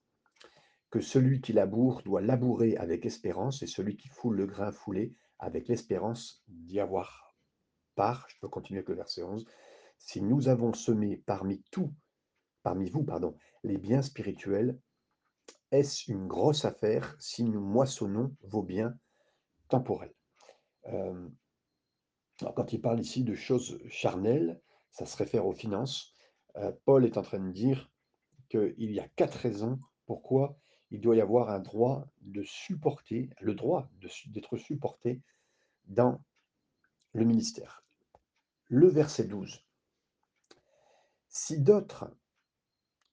que 0.89 1.01
celui 1.01 1.41
qui 1.41 1.53
laboure 1.53 2.01
doit 2.03 2.21
labourer 2.21 2.75
avec 2.77 3.05
espérance 3.05 3.61
et 3.61 3.67
celui 3.67 3.95
qui 3.95 4.09
foule 4.09 4.35
le 4.35 4.47
grain 4.47 4.71
foulé 4.71 5.13
avec 5.37 5.67
l'espérance 5.67 6.43
d'y 6.47 6.79
avoir 6.79 7.35
part. 7.95 8.27
Je 8.29 8.35
peux 8.39 8.49
continuer 8.49 8.79
avec 8.79 8.89
le 8.89 8.95
verset 8.95 9.23
11. 9.23 9.45
Si 9.97 10.21
nous 10.21 10.49
avons 10.49 10.73
semé 10.73 11.17
parmi 11.17 11.61
tout, 11.71 11.93
parmi 12.63 12.89
vous, 12.89 13.03
pardon, 13.03 13.35
les 13.63 13.77
biens 13.77 14.01
spirituels, 14.01 14.79
est-ce 15.71 16.11
une 16.11 16.27
grosse 16.27 16.65
affaire 16.65 17.15
si 17.19 17.43
nous 17.43 17.61
moissonnons 17.61 18.35
vos 18.43 18.63
biens 18.63 18.97
temporels? 19.67 20.13
Euh, 20.87 21.29
quand 22.55 22.73
il 22.73 22.81
parle 22.81 22.99
ici 22.99 23.23
de 23.23 23.35
choses 23.35 23.79
charnelles, 23.89 24.61
ça 24.91 25.05
se 25.05 25.17
réfère 25.17 25.45
aux 25.45 25.53
finances. 25.53 26.15
Euh, 26.55 26.71
Paul 26.85 27.05
est 27.05 27.17
en 27.17 27.21
train 27.21 27.39
de 27.39 27.51
dire 27.51 27.91
qu'il 28.49 28.91
y 28.91 28.99
a 28.99 29.07
quatre 29.09 29.35
raisons 29.35 29.79
pourquoi 30.05 30.57
il 30.91 31.01
doit 31.01 31.15
y 31.15 31.21
avoir 31.21 31.49
un 31.49 31.59
droit 31.59 32.07
de 32.21 32.41
supporter, 32.43 33.29
le 33.41 33.53
droit 33.53 33.89
d'être 34.27 34.57
supporté 34.57 35.21
dans 35.85 36.19
le 37.13 37.25
ministère. 37.25 37.83
Le 38.65 38.87
verset 38.87 39.25
12. 39.25 39.63
Si 41.27 41.61
d'autres 41.61 42.11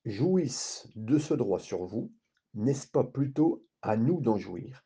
jouissent 0.07 0.89
de 0.95 1.19
ce 1.19 1.35
droit 1.35 1.59
sur 1.59 1.85
vous, 1.85 2.13
n'est-ce 2.55 2.87
pas 2.87 3.05
plutôt 3.05 3.67
à 3.83 3.97
nous 3.97 4.21
d'en 4.21 4.39
jouir? 4.39 4.83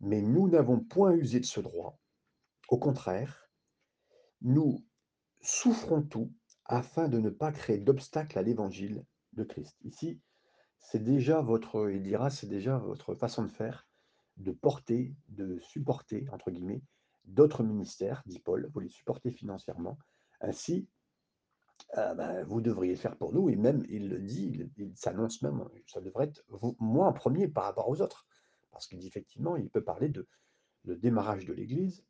Mais 0.00 0.20
nous 0.20 0.48
n'avons 0.48 0.80
point 0.80 1.12
usé 1.12 1.38
de 1.38 1.46
ce 1.46 1.60
droit. 1.60 1.98
Au 2.68 2.78
contraire, 2.78 3.50
nous 4.40 4.84
souffrons 5.40 6.02
tout 6.02 6.32
afin 6.64 7.08
de 7.08 7.18
ne 7.18 7.30
pas 7.30 7.52
créer 7.52 7.78
d'obstacle 7.78 8.38
à 8.38 8.42
l'évangile 8.42 9.04
de 9.34 9.44
Christ. 9.44 9.76
Ici, 9.82 10.20
c'est 10.78 11.02
déjà 11.02 11.40
votre, 11.40 11.90
il 11.90 12.02
dira, 12.02 12.30
c'est 12.30 12.46
déjà 12.46 12.78
votre 12.78 13.14
façon 13.14 13.42
de 13.42 13.48
faire, 13.48 13.86
de 14.38 14.52
porter, 14.52 15.14
de 15.28 15.58
supporter, 15.60 16.26
entre 16.32 16.50
guillemets, 16.50 16.82
d'autres 17.24 17.62
ministères, 17.62 18.22
dit 18.26 18.38
Paul, 18.38 18.70
vous 18.72 18.80
les 18.80 18.88
supportez 18.88 19.30
financièrement. 19.30 19.98
Ainsi, 20.40 20.88
euh, 21.96 22.14
ben, 22.14 22.44
vous 22.44 22.60
devriez 22.60 22.94
le 22.94 22.98
faire 22.98 23.16
pour 23.16 23.32
nous, 23.32 23.48
et 23.48 23.56
même, 23.56 23.84
il 23.88 24.08
le 24.08 24.18
dit, 24.18 24.68
il, 24.76 24.96
s'annonce 24.96 25.42
même, 25.42 25.64
ça 25.86 26.00
devrait 26.00 26.24
être 26.26 26.44
moi 26.80 27.06
en 27.06 27.12
premier 27.12 27.46
par 27.46 27.64
rapport 27.64 27.88
aux 27.88 28.00
autres. 28.00 28.26
Parce 28.72 28.88
qu'il 28.88 28.98
dit 28.98 29.06
effectivement, 29.06 29.56
il 29.56 29.70
peut 29.70 29.84
parler 29.84 30.08
de 30.08 30.26
le 30.84 30.96
démarrage 30.96 31.44
de 31.44 31.52
l'Église, 31.52 32.04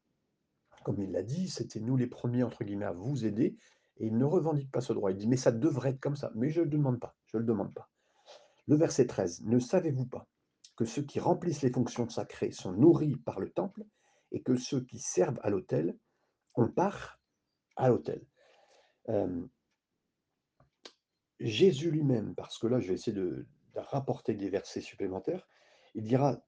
comme 0.85 1.03
il 1.03 1.12
l'a 1.12 1.23
dit, 1.23 1.49
c'était 1.49 1.81
nous 1.81 1.97
les 1.97 2.07
premiers, 2.07 2.43
entre 2.43 2.64
guillemets, 2.64 2.87
à 2.87 2.93
vous 2.93 3.26
aider, 3.26 3.57
et 3.99 4.07
il 4.07 4.17
ne 4.17 4.25
revendique 4.25 4.71
pas 4.73 4.81
ce 4.81 4.93
droit. 4.93 5.11
Il 5.11 5.17
dit, 5.17 5.29
mais 5.29 5.37
ça 5.37 5.53
devrait 5.53 5.91
être 5.91 6.00
comme 6.00 6.17
ça, 6.17 6.33
mais 6.35 6.50
je 6.50 6.61
ne 6.61 6.64
le 6.64 6.71
demande 6.71 6.99
pas, 6.99 7.14
je 7.26 7.37
ne 7.37 7.43
le 7.43 7.47
demande 7.47 7.75
pas. 7.75 7.91
Le 8.67 8.76
verset 8.76 9.07
13, 9.07 9.43
ne 9.45 9.59
savez-vous 9.59 10.07
pas 10.07 10.26
que 10.76 10.85
ceux 10.85 11.03
qui 11.03 11.21
remplissent 11.21 11.62
les 11.62 11.71
fonctions 11.71 12.09
sacrées 12.09 12.50
sont 12.50 12.73
nourris 12.73 13.17
par 13.17 13.38
le 13.38 13.50
temple, 13.50 13.85
et 14.33 14.43
que 14.43 14.57
ceux 14.57 14.81
qui 14.81 14.99
servent 14.99 15.38
à 15.43 15.50
l'autel, 15.50 15.97
on 16.55 16.69
part 16.69 17.21
à 17.76 17.88
l'autel? 17.88 18.25
Euh, 19.11 19.47
Jésus 21.41 21.91
lui-même, 21.91 22.35
parce 22.35 22.59
que 22.59 22.67
là 22.67 22.81
je 22.81 22.88
vais 22.88 22.95
essayer 22.95 23.17
de, 23.17 23.47
rapporter 23.76 24.35
des 24.35 24.50
versets 24.50 24.81
supplémentaires, 24.81 25.49
il 25.95 26.05
dira, 26.05 26.41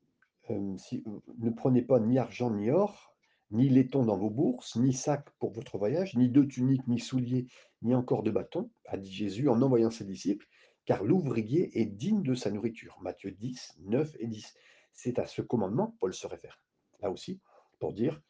ne 0.48 1.50
prenez 1.50 1.82
pas 1.82 1.98
ni 1.98 2.18
argent 2.18 2.50
ni 2.50 2.70
or, 2.70 3.16
ni 3.50 3.68
laiton 3.68 4.04
dans 4.04 4.16
vos 4.16 4.30
bourses, 4.30 4.76
ni 4.76 4.92
sac 4.92 5.28
pour 5.38 5.52
votre 5.52 5.78
voyage, 5.78 6.16
ni 6.16 6.28
deux 6.28 6.46
tuniques, 6.46 6.86
ni 6.86 7.00
souliers, 7.00 7.46
ni 7.82 7.94
encore 7.94 8.22
de 8.22 8.30
bâtons, 8.30 8.70
a 8.86 8.96
dit 8.96 9.12
Jésus 9.12 9.48
en 9.48 9.60
envoyant 9.62 9.90
ses 9.90 10.04
disciples, 10.04 10.46
car 10.84 11.02
l'ouvrier 11.04 11.80
est 11.80 11.86
digne 11.86 12.22
de 12.22 12.34
sa 12.34 12.50
nourriture. 12.50 12.96
Matthieu 13.02 13.32
10, 13.32 13.78
9 13.80 14.16
et 14.20 14.26
10. 14.26 14.54
C'est 14.92 15.18
à 15.18 15.26
ce 15.26 15.42
commandement 15.42 15.96
Paul 16.00 16.14
se 16.14 16.26
réfère. 16.26 16.60
Là 17.00 17.10
aussi, 17.10 17.40
pour 17.78 17.92
dire, 17.92 18.20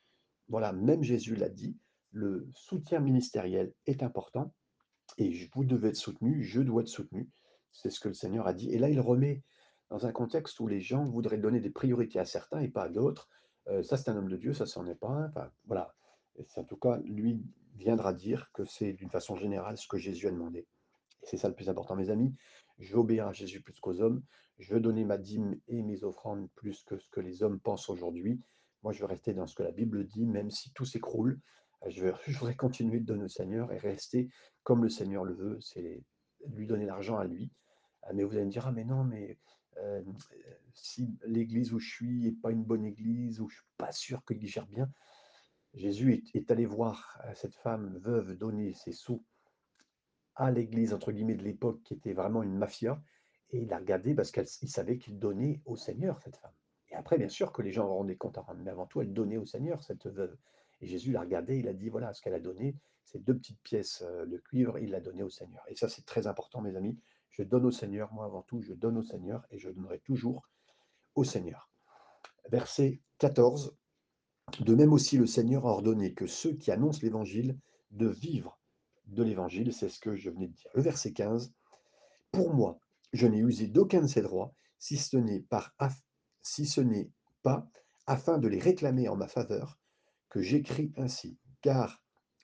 voilà, 0.49 0.73
même 0.73 1.03
Jésus 1.03 1.37
l'a 1.37 1.49
dit, 1.49 1.77
le 2.13 2.49
soutien 2.55 3.01
ministériel 3.01 3.73
est 3.87 4.03
important 4.03 4.53
et 5.19 5.49
vous 5.55 5.65
devez 5.65 5.89
être 5.89 5.97
soutenu, 5.97 6.43
je 6.43 6.61
dois 6.61 6.83
être 6.83 6.89
soutenu. 6.89 7.29
C'est 7.73 7.91
ce 7.91 8.01
que 8.01 8.09
le 8.09 8.15
Seigneur 8.15 8.47
a 8.47 8.55
dit. 8.55 8.71
Et 8.71 8.79
là, 8.79 8.89
il 8.89 9.01
remet 9.01 9.43
dans 9.91 10.07
un 10.07 10.13
contexte 10.13 10.59
où 10.61 10.67
les 10.67 10.81
gens 10.81 11.05
voudraient 11.05 11.39
donner 11.39 11.61
des 11.61 11.71
priorités 11.71 12.19
à 12.19 12.25
certains 12.25 12.61
et 12.61 12.69
pas 12.69 12.85
à 12.85 12.89
d'autres. 12.89 13.29
Euh, 13.69 13.83
ça, 13.83 13.97
c'est 13.97 14.11
un 14.11 14.17
homme 14.17 14.29
de 14.29 14.37
Dieu, 14.37 14.53
ça, 14.53 14.67
c'en 14.67 14.87
est 14.87 14.95
pas 14.95 15.09
un. 15.09 15.29
Enfin, 15.29 15.51
voilà. 15.67 15.95
en 16.57 16.65
tout 16.65 16.77
cas, 16.77 16.99
lui 17.05 17.43
viendra 17.75 18.13
dire 18.13 18.51
que 18.53 18.65
c'est 18.65 18.93
d'une 18.93 19.11
façon 19.11 19.37
générale 19.37 19.77
ce 19.77 19.89
que 19.89 19.99
Jésus 19.99 20.29
a 20.29 20.31
demandé. 20.31 20.67
Et 21.23 21.27
c'est 21.27 21.37
ça 21.37 21.49
le 21.49 21.55
plus 21.55 21.69
important, 21.69 21.97
mes 21.97 22.11
amis. 22.11 22.35
Je 22.79 22.93
veux 22.93 23.01
obéir 23.01 23.27
à 23.27 23.33
Jésus 23.33 23.61
plus 23.61 23.79
qu'aux 23.81 24.01
hommes. 24.01 24.23
Je 24.59 24.73
veux 24.75 24.81
donner 24.81 25.05
ma 25.05 25.19
dîme 25.19 25.59
et 25.69 25.83
mes 25.83 26.03
offrandes 26.05 26.49
plus 26.55 26.83
que 26.85 26.99
ce 26.99 27.09
que 27.11 27.21
les 27.21 27.43
hommes 27.43 27.61
pensent 27.61 27.91
aujourd'hui. 27.91 28.41
Moi, 28.83 28.93
je 28.93 29.01
veux 29.01 29.07
rester 29.07 29.35
dans 29.35 29.47
ce 29.47 29.55
que 29.55 29.63
la 29.63 29.73
Bible 29.73 30.07
dit, 30.07 30.27
même 30.27 30.51
si 30.51 30.73
tout 30.73 30.85
s'écroule. 30.85 31.41
Euh, 31.85 31.91
je, 31.91 32.05
veux, 32.05 32.15
voudrais 32.39 32.57
continuer 32.57 33.01
de 33.01 33.07
donner 33.07 33.25
au 33.25 33.29
Seigneur 33.29 33.73
et 33.73 33.79
rester 33.79 34.29
comme 34.63 34.83
le 34.83 34.89
Seigneur 34.89 35.25
le 35.25 35.35
veut, 35.35 35.59
c'est 35.61 36.03
lui 36.49 36.67
donner 36.67 36.87
l'argent 36.87 37.19
à 37.19 37.25
lui. 37.25 37.51
Euh, 38.05 38.13
mais 38.15 38.25
vous 38.25 38.35
allez 38.35 38.45
me 38.45 38.51
dire, 38.51 38.67
ah 38.67 38.73
mais 38.73 38.85
non, 38.85 39.05
mais 39.05 39.39
euh, 39.79 40.03
si 40.75 41.19
l'église 41.25 41.73
où 41.73 41.79
je 41.79 41.89
suis 41.89 42.21
n'est 42.23 42.33
pas 42.33 42.51
une 42.51 42.65
bonne 42.65 42.85
église, 42.85 43.41
ou 43.41 43.49
je 43.49 43.57
ne 43.57 43.61
suis 43.61 43.71
pas 43.77 43.93
sûr 43.93 44.25
qu'il 44.25 44.47
gère 44.47 44.67
bien. 44.67 44.91
Jésus 45.75 46.25
est, 46.33 46.51
allé 46.51 46.65
voir 46.65 47.21
cette 47.35 47.55
femme 47.57 47.99
veuve 47.99 48.35
donner 48.39 48.73
ses 48.73 48.93
sous 48.93 49.23
à 50.35 50.51
l'église, 50.51 50.95
entre 50.95 51.13
guillemets, 51.13 51.35
de 51.35 51.43
l'époque, 51.43 51.83
qui 51.83 51.93
était 51.93 52.15
vraiment 52.15 52.43
une 52.43 52.57
mafia, 52.57 53.03
et 53.51 53.59
il 53.59 53.73
a 53.75 53.79
regardé 53.79 54.15
parce 54.15 54.31
qu'il 54.31 54.71
savait 54.71 54.97
qu'il 54.97 55.19
donnait 55.19 55.61
au 55.67 55.77
Seigneur, 55.77 56.19
cette 56.23 56.37
femme. 56.37 56.55
Et 56.91 56.95
après, 56.95 57.19
bien 57.19 57.29
sûr 57.29 57.53
que 57.53 57.63
les 57.63 57.73
gens 57.73 57.89
rendaient 57.89 58.17
compte 58.17 58.39
à 58.39 58.43
rendre, 58.43 58.61
mais 58.63 58.71
avant 58.71 58.87
tout, 58.87 59.01
elle 59.01 59.13
donnait 59.13 59.37
au 59.37 59.47
Seigneur, 59.47 59.83
cette 59.83 60.07
veuve. 60.07 60.37
Et 60.81 60.87
Jésus 60.87 61.13
l'a 61.13 61.21
regardé, 61.21 61.59
il 61.59 61.69
a 61.69 61.73
dit, 61.73 61.89
voilà, 61.89 62.13
ce 62.13 62.21
qu'elle 62.21 62.35
a 62.35 62.41
donné, 62.41 62.77
ces 63.05 63.19
deux 63.19 63.37
petites 63.37 63.61
pièces 63.63 64.03
euh, 64.03 64.27
de 64.27 64.37
cuivre, 64.37 64.79
il 64.79 64.91
l'a 64.91 65.01
donné 65.01 65.23
au 65.23 65.31
Seigneur. 65.31 65.63
Et 65.69 65.77
ça, 65.77 65.89
c'est 65.89 66.05
très 66.05 66.27
important, 66.27 66.61
mes 66.61 66.77
amis. 66.77 66.99
Je 67.31 67.43
donne 67.43 67.67
au 67.67 67.71
Seigneur, 67.71 68.13
moi 68.13 68.25
avant 68.25 68.43
tout, 68.43 68.61
je 68.63 68.73
donne 68.73 68.99
au 68.99 69.03
Seigneur 69.03 69.45
et 69.51 69.59
je 69.59 69.71
donnerai 69.71 70.01
toujours 70.01 70.49
au 71.15 71.25
Seigneur. 71.25 71.71
Verset 72.51 73.01
14. 73.19 73.77
De 74.61 74.75
même 74.75 74.93
aussi, 74.93 75.19
le 75.19 75.27
Seigneur 75.27 75.67
a 75.67 75.71
ordonné 75.71 76.15
que 76.15 76.27
ceux 76.27 76.55
qui 76.55 76.71
annoncent 76.71 77.01
l'évangile 77.03 77.59
de 77.91 78.07
vivre 78.07 78.59
de 79.07 79.23
l'évangile, 79.23 79.73
c'est 79.73 79.89
ce 79.89 80.01
que 80.01 80.17
je 80.17 80.31
venais 80.31 80.49
de 80.49 80.53
dire. 80.53 80.71
Le 80.75 80.83
verset 80.83 81.13
15. 81.13 81.53
Pour 82.33 82.55
moi, 82.55 82.79
je 83.13 83.27
n'ai 83.27 83.39
usé 83.39 83.67
d'aucun 83.67 84.03
de 84.03 84.07
ces 84.07 84.23
droits, 84.23 84.53
si 84.79 84.97
ce 84.97 85.17
n'est 85.17 85.45
si 86.43 86.67
ce 86.67 86.81
n'est 86.81 87.11
pas 87.43 87.69
afin 88.07 88.39
de 88.39 88.49
les 88.49 88.59
réclamer 88.59 89.09
en 89.09 89.17
ma 89.17 89.29
faveur 89.29 89.79
j'écris 90.41 90.93
ainsi, 90.97 91.39
car 91.61 92.03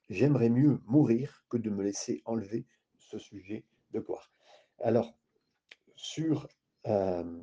j'aimerais 0.08 0.50
mieux 0.50 0.80
mourir 0.86 1.44
que 1.48 1.56
de 1.56 1.70
me 1.70 1.82
laisser 1.82 2.22
enlever 2.24 2.66
ce 2.98 3.18
sujet 3.18 3.64
de 3.92 4.00
gloire. 4.00 4.32
Alors, 4.80 5.14
sur, 5.94 6.48
euh, 6.86 7.42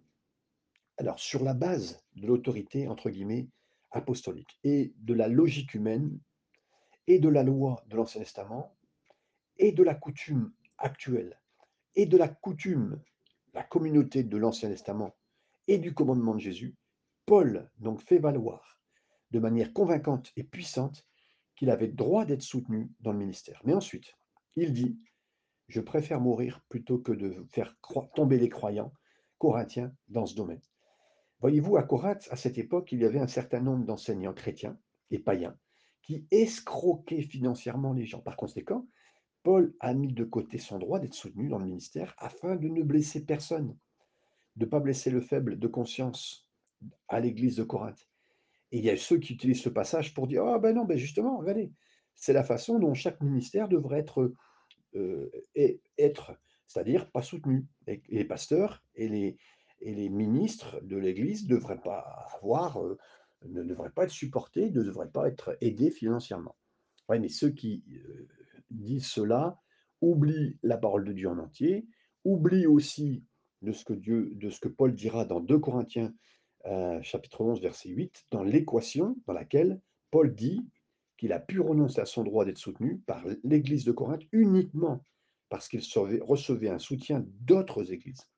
alors, 0.98 1.20
sur 1.20 1.44
la 1.44 1.54
base 1.54 2.04
de 2.16 2.28
l'autorité, 2.28 2.88
entre 2.88 3.10
guillemets, 3.10 3.48
apostolique 3.92 4.60
et 4.64 4.94
de 4.98 5.14
la 5.14 5.28
logique 5.28 5.74
humaine 5.74 6.20
et 7.08 7.20
de 7.20 7.30
la 7.30 7.44
loi 7.44 7.84
de 7.88 7.96
l'Ancien 7.96 8.22
Testament 8.22 8.76
et 9.58 9.72
de 9.72 9.84
la 9.84 9.96
coutume 9.96 10.54
actuelle 10.78 11.40
et 11.96 12.06
de 12.06 12.18
la 12.18 12.28
coutume, 12.28 13.02
la 13.54 13.64
communauté 13.64 14.24
de 14.24 14.38
l'Ancien 14.38 14.70
Testament 14.70 15.16
et 15.68 15.80
du 15.80 15.94
commandement 15.94 16.36
de 16.36 16.40
Jésus, 16.40 16.76
Paul 17.26 17.70
donc 17.80 18.02
fait 18.02 18.20
valoir 18.20 18.79
de 19.32 19.40
manière 19.40 19.74
convaincante 19.74 20.32
et 20.36 20.44
puissante 20.44 21.06
qu'il 21.56 21.70
avait 21.70 21.88
droit 21.88 22.26
d'être 22.26 22.42
soutenu 22.42 22.92
dans 23.00 23.12
le 23.12 23.20
ministère. 23.20 23.62
Mais 23.66 23.74
ensuite, 23.74 24.16
il 24.56 24.74
dit, 24.74 24.98
je 25.68 25.82
préfère 25.82 26.20
mourir 26.20 26.62
plutôt 26.70 26.98
que 26.98 27.12
de 27.12 27.46
faire 27.50 27.76
tomber 28.16 28.40
les 28.40 28.50
croyants 28.50 28.94
corinthiens 29.38 29.94
dans 30.08 30.26
ce 30.26 30.36
domaine. 30.36 30.62
Voyez-vous, 31.42 31.78
à 31.78 31.84
Corinthe, 31.84 32.28
à 32.32 32.36
cette 32.36 32.58
époque, 32.58 32.92
il 32.92 33.00
y 33.00 33.06
avait 33.06 33.20
un 33.20 33.28
certain 33.28 33.62
nombre 33.62 33.86
d'enseignants 33.86 34.34
chrétiens 34.34 34.78
et 35.12 35.20
païens 35.20 35.58
qui 36.02 36.26
escroquaient 36.32 37.22
financièrement 37.22 37.94
les 37.94 38.06
gens. 38.06 38.20
Par 38.20 38.36
conséquent, 38.36 38.88
Paul 39.44 39.74
a 39.80 39.94
mis 39.94 40.12
de 40.12 40.24
côté 40.24 40.58
son 40.58 40.80
droit 40.80 41.00
d'être 41.00 41.14
soutenu 41.14 41.48
dans 41.48 41.60
le 41.60 41.66
ministère 41.66 42.14
afin 42.18 42.56
de 42.56 42.68
ne 42.68 42.84
blesser 42.84 43.26
personne, 43.26 43.78
de 44.56 44.66
ne 44.66 44.70
pas 44.70 44.80
blesser 44.80 45.12
le 45.12 45.22
faible 45.22 45.60
de 45.60 45.68
conscience 45.68 46.50
à 47.08 47.20
l'église 47.20 47.56
de 47.56 47.64
Corinthe. 47.64 48.09
Et 48.72 48.80
il 48.80 48.86
y 48.86 48.90
a 48.90 48.98
ceux 48.98 49.18
qui 49.18 49.34
utilisent 49.34 49.62
ce 49.62 49.70
passage 49.70 50.14
pour 50.14 50.28
dire 50.28 50.46
Ah 50.46 50.60
ben 50.60 50.76
non, 50.76 50.86
ben 50.86 50.98
justement, 50.98 51.38
regardez, 51.38 51.72
c'est 52.16 52.34
la 52.34 52.44
façon 52.44 52.80
dont 52.80 52.94
chaque 52.94 53.22
ministère 53.22 53.68
devrait 53.68 54.00
être, 54.00 54.34
euh, 54.96 55.30
être 55.98 56.34
c'est-à-dire 56.68 57.10
pas 57.12 57.22
soutenu. 57.22 57.66
Les 58.10 58.26
pasteurs 58.26 58.84
et 58.96 59.08
les, 59.08 59.38
et 59.82 59.94
les 59.94 60.10
ministres 60.10 60.80
de 60.84 60.98
l'Église 60.98 61.44
ne 61.48 61.56
devraient 61.56 61.82
pas 61.82 62.28
avoir, 62.36 62.84
euh, 62.84 62.98
ne 63.46 63.64
devraient 63.64 63.92
pas 63.92 64.04
être 64.04 64.12
supportés, 64.12 64.70
ne 64.70 64.84
devraient 64.84 65.10
pas 65.10 65.28
être 65.28 65.58
aidés 65.62 65.92
financièrement. 65.92 66.56
Oui, 67.08 67.20
mais 67.20 67.30
ceux 67.30 67.50
qui 67.50 67.84
euh, 67.92 68.28
disent 68.70 69.08
cela 69.08 69.60
oublient 70.02 70.58
la 70.64 70.78
parole 70.78 71.06
de 71.06 71.14
Dieu 71.14 71.30
en 71.30 71.40
entier, 71.40 71.88
oublient 72.24 72.68
aussi 72.68 73.24
de 73.62 73.72
ce 73.72 73.84
que 73.84 73.94
Dieu, 73.94 74.32
de 74.36 74.50
ce 74.50 74.60
que 74.60 74.68
Paul 74.68 74.94
dira 74.94 75.26
dans 75.26 75.40
2 75.40 75.60
Corinthiens 75.60 76.14
euh, 76.66 77.02
chapitre 77.02 77.42
11, 77.42 77.62
verset 77.62 77.90
8, 77.90 78.26
dans 78.32 78.44
l'équation 78.44 79.16
dans 79.26 79.34
laquelle 79.34 79.80
Paul 80.12 80.34
dit 80.34 80.68
qu'il 81.18 81.34
a 81.34 81.40
pu 81.40 81.60
renoncer 81.60 82.02
à 82.02 82.06
son 82.06 82.24
droit 82.24 82.46
d'être 82.46 82.58
soutenu 82.58 83.00
par 83.00 83.24
l'Église 83.44 83.86
de 83.86 83.92
Corinthe 83.92 84.24
uniquement 84.32 85.04
parce 85.50 85.68
qu'il 85.68 85.82
recevait 86.22 86.70
un 86.70 86.80
soutien 86.80 87.26
d'autres 87.42 87.92
églises. 87.92 88.30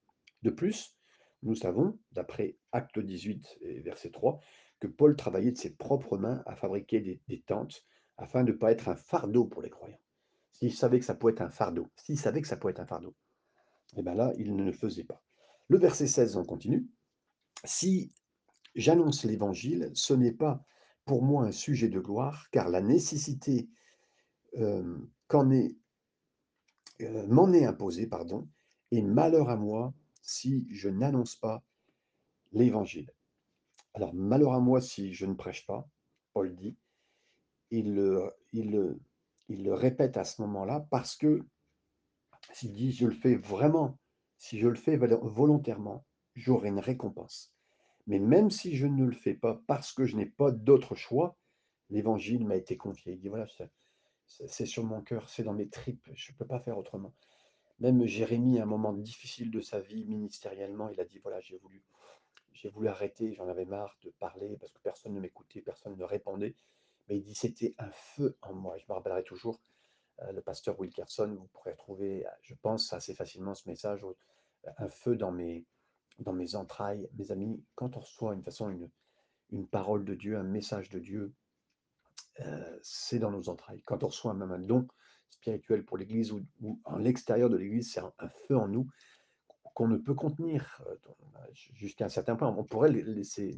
De 0.43 0.49
plus, 0.49 0.95
nous 1.43 1.55
savons, 1.55 1.99
d'après 2.11 2.55
Acte 2.71 2.99
18, 2.99 3.59
verset 3.83 4.11
3, 4.11 4.39
que 4.79 4.87
Paul 4.87 5.15
travaillait 5.15 5.51
de 5.51 5.57
ses 5.57 5.75
propres 5.75 6.17
mains 6.17 6.41
à 6.45 6.55
fabriquer 6.55 7.01
des, 7.01 7.21
des 7.27 7.41
tentes 7.41 7.85
afin 8.17 8.43
de 8.43 8.51
ne 8.51 8.57
pas 8.57 8.71
être 8.71 8.89
un 8.89 8.95
fardeau 8.95 9.45
pour 9.45 9.61
les 9.61 9.69
croyants. 9.69 9.99
S'il 10.51 10.73
savait 10.73 10.99
que 10.99 11.05
ça 11.05 11.15
pouvait 11.15 11.33
être 11.33 11.41
un 11.41 11.49
fardeau, 11.49 11.89
s'il 11.95 12.17
savait 12.17 12.41
que 12.41 12.47
ça 12.47 12.57
pouvait 12.57 12.71
être 12.71 12.79
un 12.79 12.85
fardeau, 12.85 13.15
et 13.93 13.99
eh 13.99 14.03
bien 14.03 14.13
là, 14.13 14.31
il 14.37 14.55
ne 14.55 14.63
le 14.63 14.71
faisait 14.71 15.03
pas. 15.03 15.21
Le 15.67 15.77
verset 15.77 16.07
16, 16.07 16.37
on 16.37 16.45
continue. 16.45 16.87
Si 17.63 18.11
j'annonce 18.75 19.23
l'évangile, 19.23 19.91
ce 19.93 20.13
n'est 20.13 20.31
pas 20.31 20.63
pour 21.05 21.23
moi 21.23 21.43
un 21.45 21.51
sujet 21.51 21.89
de 21.89 21.99
gloire, 21.99 22.49
car 22.51 22.69
la 22.69 22.81
nécessité 22.81 23.69
euh, 24.57 24.97
qu'en 25.27 25.51
est, 25.51 25.75
euh, 27.01 27.27
m'en 27.27 27.51
est 27.53 27.65
imposée, 27.65 28.07
pardon, 28.07 28.47
et 28.91 29.01
malheur 29.01 29.49
à 29.49 29.55
moi 29.55 29.93
si 30.21 30.67
je 30.69 30.89
n'annonce 30.89 31.35
pas 31.35 31.63
l'évangile. 32.51 33.11
Alors, 33.93 34.13
malheur 34.13 34.53
à 34.53 34.59
moi 34.59 34.81
si 34.81 35.13
je 35.13 35.25
ne 35.25 35.33
prêche 35.33 35.65
pas, 35.65 35.87
Paul 36.33 36.55
dit, 36.55 36.77
il 37.71 37.95
le, 37.95 38.31
il 38.53 38.97
il 39.51 39.63
le 39.63 39.73
répète 39.73 40.15
à 40.15 40.23
ce 40.23 40.41
moment-là 40.43 40.87
parce 40.89 41.15
que 41.17 41.43
s'il 42.53 42.73
dit 42.73 42.91
je 42.91 43.05
le 43.05 43.13
fais 43.13 43.35
vraiment, 43.35 43.97
si 44.37 44.59
je 44.59 44.67
le 44.67 44.75
fais 44.75 44.95
volontairement, 44.97 46.05
j'aurai 46.35 46.69
une 46.69 46.79
récompense. 46.79 47.53
Mais 48.07 48.19
même 48.19 48.49
si 48.49 48.75
je 48.75 48.87
ne 48.87 49.05
le 49.05 49.15
fais 49.15 49.33
pas 49.33 49.61
parce 49.67 49.93
que 49.93 50.05
je 50.05 50.15
n'ai 50.15 50.25
pas 50.25 50.51
d'autre 50.51 50.95
choix, 50.95 51.37
l'évangile 51.89 52.45
m'a 52.45 52.55
été 52.55 52.77
confié. 52.77 53.13
Il 53.13 53.19
dit 53.19 53.29
voilà, 53.29 53.47
c'est 54.25 54.65
sur 54.65 54.83
mon 54.83 55.01
cœur, 55.01 55.29
c'est 55.29 55.43
dans 55.43 55.53
mes 55.53 55.69
tripes, 55.69 56.09
je 56.13 56.31
ne 56.31 56.37
peux 56.37 56.45
pas 56.45 56.59
faire 56.59 56.77
autrement. 56.77 57.13
Même 57.79 58.05
Jérémie, 58.05 58.59
à 58.59 58.63
un 58.63 58.67
moment 58.67 58.93
difficile 58.93 59.51
de 59.51 59.61
sa 59.61 59.79
vie 59.79 60.05
ministériellement, 60.05 60.89
il 60.89 60.99
a 60.99 61.05
dit 61.05 61.19
voilà, 61.19 61.39
j'ai 61.41 61.57
voulu, 61.57 61.83
voulu 62.73 62.87
arrêter, 62.87 63.33
j'en 63.33 63.47
avais 63.47 63.65
marre 63.65 63.97
de 64.03 64.11
parler 64.11 64.57
parce 64.59 64.71
que 64.71 64.79
personne 64.81 65.13
ne 65.13 65.19
m'écoutait, 65.19 65.61
personne 65.61 65.95
ne 65.97 66.03
répondait. 66.03 66.55
Mais 67.07 67.17
il 67.17 67.23
dit 67.23 67.35
c'était 67.35 67.75
un 67.77 67.91
feu 67.91 68.37
en 68.41 68.53
moi. 68.53 68.77
Je 68.77 68.85
me 68.87 68.93
rappellerai 68.93 69.23
toujours 69.23 69.59
euh, 70.21 70.31
le 70.31 70.41
pasteur 70.41 70.79
Wilkerson. 70.79 71.35
Vous 71.37 71.47
pourrez 71.47 71.75
trouver, 71.75 72.25
je 72.41 72.53
pense, 72.53 72.93
assez 72.93 73.15
facilement 73.15 73.55
ce 73.55 73.67
message 73.67 74.05
un 74.77 74.89
feu 74.89 75.15
dans 75.15 75.31
mes, 75.31 75.65
dans 76.19 76.33
mes 76.33 76.55
entrailles. 76.55 77.09
Mes 77.17 77.31
amis, 77.31 77.63
quand 77.75 77.97
on 77.97 77.99
reçoit 77.99 78.33
une 78.33 78.43
façon, 78.43 78.69
une, 78.69 78.89
une 79.51 79.67
parole 79.67 80.05
de 80.05 80.15
Dieu, 80.15 80.37
un 80.37 80.43
message 80.43 80.89
de 80.89 80.99
Dieu, 80.99 81.33
euh, 82.39 82.79
c'est 82.81 83.19
dans 83.19 83.31
nos 83.31 83.49
entrailles. 83.49 83.81
Quand 83.85 84.03
on 84.03 84.07
reçoit 84.07 84.33
même 84.33 84.51
un 84.51 84.59
don 84.59 84.87
spirituel 85.29 85.83
pour 85.83 85.97
l'Église 85.97 86.31
ou, 86.31 86.41
en 86.85 86.97
l'extérieur 86.97 87.49
de 87.49 87.57
l'Église, 87.57 87.91
c'est 87.91 87.99
un, 87.99 88.29
feu 88.47 88.57
en 88.57 88.67
nous 88.67 88.87
qu'on 89.73 89.87
ne 89.87 89.97
peut 89.97 90.13
contenir 90.13 90.81
euh, 90.87 90.95
jusqu'à 91.53 92.05
un 92.05 92.09
certain 92.09 92.35
point. 92.35 92.47
On 92.49 92.63
pourrait 92.63 92.91
laisser 92.91 93.57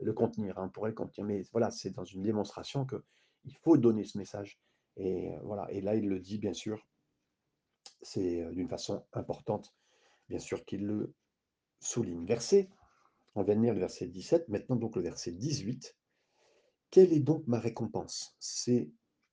le 0.00 0.12
contenir, 0.12 0.58
hein, 0.58 0.64
on 0.66 0.68
pourrait 0.68 0.90
le 0.90 0.96
contenir, 0.96 1.26
mais 1.26 1.42
voilà, 1.52 1.70
c'est 1.70 1.90
dans 1.90 2.04
une 2.04 2.22
démonstration 2.22 2.86
qu'il 2.86 3.56
faut 3.62 3.76
donner 3.76 4.04
ce 4.04 4.18
message. 4.18 4.58
Et 4.96 5.34
euh, 5.34 5.40
voilà, 5.42 5.70
et 5.70 5.80
là 5.80 5.94
il 5.94 6.08
le 6.08 6.20
dit 6.20 6.38
bien 6.38 6.54
sûr, 6.54 6.86
c'est 8.02 8.44
d'une 8.52 8.68
façon 8.68 9.04
importante, 9.12 9.74
bien 10.28 10.38
sûr 10.38 10.64
qu'il 10.64 10.86
le 10.86 11.14
souligne. 11.84 12.26
Verset, 12.26 12.68
on 13.34 13.44
de 13.44 13.52
lire 13.52 13.74
le 13.74 13.80
verset 13.80 14.06
17, 14.06 14.48
maintenant 14.48 14.76
donc 14.76 14.96
le 14.96 15.02
verset 15.02 15.32
18. 15.32 15.96
Quelle 16.90 17.12
est 17.12 17.20
donc 17.20 17.46
ma 17.46 17.58
récompense? 17.58 18.36
C'est 18.38 18.90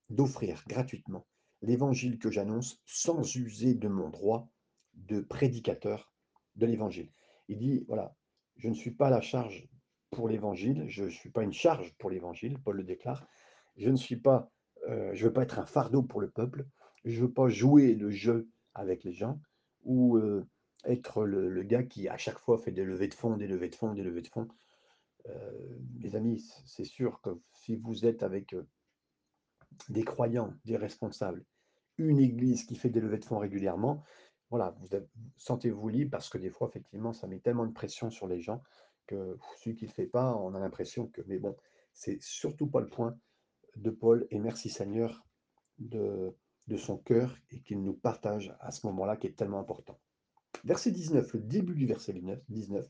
d'offrir 0.10 0.64
gratuitement 0.68 1.28
l'évangile 1.62 2.18
que 2.18 2.32
j'annonce 2.32 2.82
sans 2.86 3.36
user 3.36 3.76
de 3.76 3.88
mon 3.88 4.10
droit 4.10 4.50
de 4.94 5.22
prédicateur 5.22 6.12
de 6.56 6.66
l'évangile. 6.66 7.12
Il 7.48 7.60
dit, 7.60 7.86
voilà, 7.88 8.16
je 8.58 8.68
ne 8.68 8.74
suis 8.74 8.92
pas 8.92 9.10
la 9.10 9.22
charge 9.22 9.68
pour 10.10 10.28
l'évangile, 10.28 10.86
je 10.90 11.06
ne 11.06 11.10
suis 11.10 11.30
pas 11.30 11.44
une 11.44 11.54
charge 11.54 11.94
pour 11.98 12.10
l'évangile, 12.10 12.58
Paul 12.60 12.78
le 12.78 12.84
déclare, 12.84 13.26
je 13.78 13.90
ne 13.90 13.96
suis 13.96 14.18
pas, 14.18 14.52
euh, 14.90 15.12
je 15.14 15.26
veux 15.26 15.34
pas 15.34 15.44
être 15.44 15.60
un 15.60 15.66
fardeau 15.66 16.04
pour 16.04 16.20
le 16.20 16.30
peuple, 16.30 16.66
je 17.06 17.22
veux 17.22 17.32
pas 17.32 17.48
jouer 17.48 17.94
le 17.94 18.10
jeu 18.10 18.50
avec 18.74 19.04
les 19.04 19.14
gens, 19.14 19.40
ou 19.84 20.18
euh, 20.18 20.46
être 20.86 21.24
le, 21.24 21.64
gars 21.64 21.84
qui 21.84 22.08
à 22.08 22.18
chaque 22.18 22.40
fois 22.40 22.58
fait 22.58 22.72
des 22.72 22.84
levées 22.84 23.08
de 23.08 23.14
fonds, 23.14 23.38
des 23.38 23.48
levées 23.48 23.70
de 23.70 23.76
fonds, 23.76 23.94
des 23.94 24.04
levées 24.04 24.22
de 24.22 24.28
fonds. 24.28 24.48
Euh, 25.28 25.78
mes 26.00 26.16
amis, 26.16 26.52
c'est 26.66 26.86
sûr 26.86 27.22
que 27.22 27.30
si 27.54 27.76
vous 27.76 28.06
êtes 28.06 28.24
avec 28.24 28.54
euh, 28.54 28.68
des 29.90 30.04
croyants, 30.04 30.54
des 30.66 30.78
responsables, 30.78 31.46
une 31.98 32.20
église 32.20 32.66
qui 32.66 32.76
fait 32.76 32.90
des 32.90 33.00
levées 33.00 33.20
de 33.20 33.26
fonds 33.26 33.40
régulièrement, 33.40 34.04
voilà, 34.50 34.76
vous 34.80 34.88
sentez-vous 35.38 35.88
libre 35.90 36.12
parce 36.12 36.30
que 36.30 36.38
des 36.38 36.50
fois, 36.50 36.68
effectivement, 36.68 37.14
ça 37.14 37.28
met 37.28 37.40
tellement 37.40 37.66
de 37.66 37.72
pression 37.72 38.10
sur 38.10 38.28
les 38.28 38.42
gens 38.42 38.62
que 39.08 39.38
celui 39.58 39.76
qui 39.76 39.86
ne 39.86 39.90
le 39.90 39.94
fait 39.94 40.08
pas, 40.08 40.36
on 40.36 40.54
a 40.56 40.60
l'impression 40.60 41.08
que 41.08 41.22
mais 41.28 41.38
bon, 41.38 41.56
c'est 41.94 42.22
surtout 42.22 42.68
pas 42.68 42.82
le 42.82 42.90
point 42.90 43.18
de 43.76 43.90
Paul 43.90 44.28
et 44.30 44.40
merci 44.40 44.70
Seigneur 44.70 45.26
de 45.80 46.78
son 46.78 46.98
cœur 46.98 47.38
et 47.50 47.62
qu'il 47.62 47.82
nous 47.82 47.94
partage 47.94 48.56
à 48.60 48.72
ce 48.72 48.86
moment-là 48.88 49.18
qui 49.18 49.28
est 49.28 49.38
tellement 49.38 49.60
important. 49.60 50.00
Verset 50.64 50.92
19, 50.92 51.34
le 51.34 51.40
début 51.40 51.76
du 51.76 51.86
verset 51.86 52.14
19, 52.50 52.88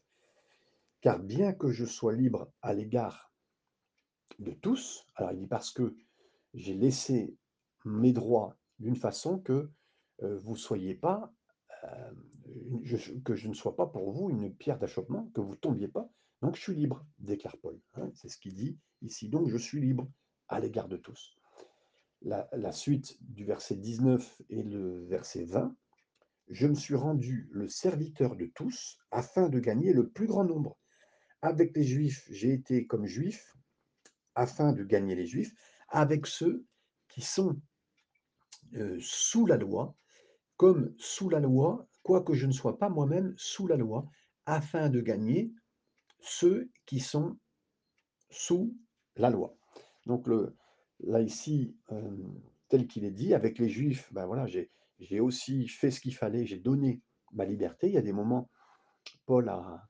car 1.02 1.20
bien 1.20 1.54
que 1.54 1.72
je 1.72 1.86
sois 1.86 2.14
libre 2.14 2.52
à 2.62 2.74
l'égard 2.74 3.32
de 4.40 4.52
tous, 4.52 5.06
alors 5.16 5.32
il 5.32 5.40
dit 5.40 5.48
parce 5.48 5.72
que 5.72 5.96
j'ai 6.54 6.74
laissé 6.74 7.36
mes 7.86 8.14
droits 8.14 8.58
d'une 8.80 8.96
façon 8.96 9.40
que 9.40 9.72
euh, 10.24 10.38
vous 10.40 10.56
soyez 10.56 10.96
pas, 10.96 11.34
euh, 11.84 12.12
que 13.24 13.36
je 13.36 13.48
ne 13.48 13.54
sois 13.54 13.76
pas 13.76 13.88
pour 13.88 14.12
vous 14.12 14.30
une 14.30 14.54
pierre 14.54 14.78
d'achoppement, 14.78 15.30
que 15.34 15.42
vous 15.42 15.56
tombiez 15.56 15.88
pas. 15.88 16.10
Donc 16.42 16.56
je 16.56 16.62
suis 16.62 16.76
libre, 16.76 17.06
déclare 17.20 17.58
Paul. 17.58 17.80
hein. 17.96 18.12
c'est 18.16 18.30
ce 18.30 18.38
qu'il 18.38 18.56
dit 18.56 18.78
ici. 19.02 19.30
Donc 19.30 19.48
je 19.48 19.58
suis 19.58 19.80
libre 19.80 20.10
à 20.48 20.60
l'égard 20.60 20.88
de 20.88 20.98
tous. 20.98 21.36
La 22.24 22.72
suite 22.72 23.18
du 23.22 23.46
verset 23.46 23.76
19 23.76 24.42
et 24.50 24.62
le 24.62 25.06
verset 25.06 25.44
20, 25.46 25.76
je 26.52 26.68
me 26.68 26.76
suis 26.76 26.96
rendu 26.96 27.48
le 27.52 27.70
serviteur 27.70 28.36
de 28.36 28.46
tous 28.46 28.98
afin 29.10 29.48
de 29.48 29.60
gagner 29.60 29.94
le 29.94 30.10
plus 30.10 30.28
grand 30.28 30.44
nombre. 30.44 30.78
Avec 31.42 31.76
les 31.76 31.84
Juifs, 31.84 32.28
j'ai 32.30 32.52
été 32.52 32.86
comme 32.86 33.06
Juif 33.06 33.56
afin 34.36 34.74
de 34.74 34.84
gagner 34.84 35.16
les 35.16 35.26
Juifs. 35.26 35.54
Avec 35.88 36.28
ceux 36.28 36.66
qui 37.08 37.22
sont 37.22 37.60
euh, 38.76 38.98
sous 39.00 39.46
la 39.46 39.58
loi, 39.58 39.96
comme 40.58 40.94
sous 40.98 41.30
la 41.30 41.40
loi, 41.40 41.88
quoique 42.04 42.34
je 42.34 42.46
ne 42.46 42.52
sois 42.52 42.78
pas 42.78 42.90
moi-même 42.90 43.34
sous 43.38 43.68
la 43.68 43.78
loi, 43.78 44.06
afin 44.46 44.90
de 44.90 45.00
gagner 45.00 45.54
ceux 46.20 46.70
qui 46.86 47.00
sont 47.00 47.38
sous 48.30 48.78
la 49.16 49.30
loi. 49.30 49.56
Donc 50.06 50.28
là 51.00 51.22
ici, 51.22 51.76
euh, 51.92 52.18
tel 52.68 52.88
qu'il 52.88 53.06
est 53.06 53.12
dit, 53.12 53.34
avec 53.34 53.58
les 53.58 53.70
Juifs, 53.70 54.12
ben 54.14 54.26
voilà, 54.26 54.48
j'ai 54.48 54.70
j'ai 55.02 55.20
aussi 55.20 55.68
fait 55.68 55.92
ce 55.92 56.00
qu'il 56.00 56.16
fallait, 56.16 56.46
j'ai 56.46 56.60
donné 56.60 57.02
ma 57.34 57.46
liberté. 57.46 57.88
Il 57.88 57.94
y 57.94 57.98
a 57.98 58.02
des 58.02 58.14
moments, 58.14 58.50
Paul 59.26 59.50
a, 59.50 59.88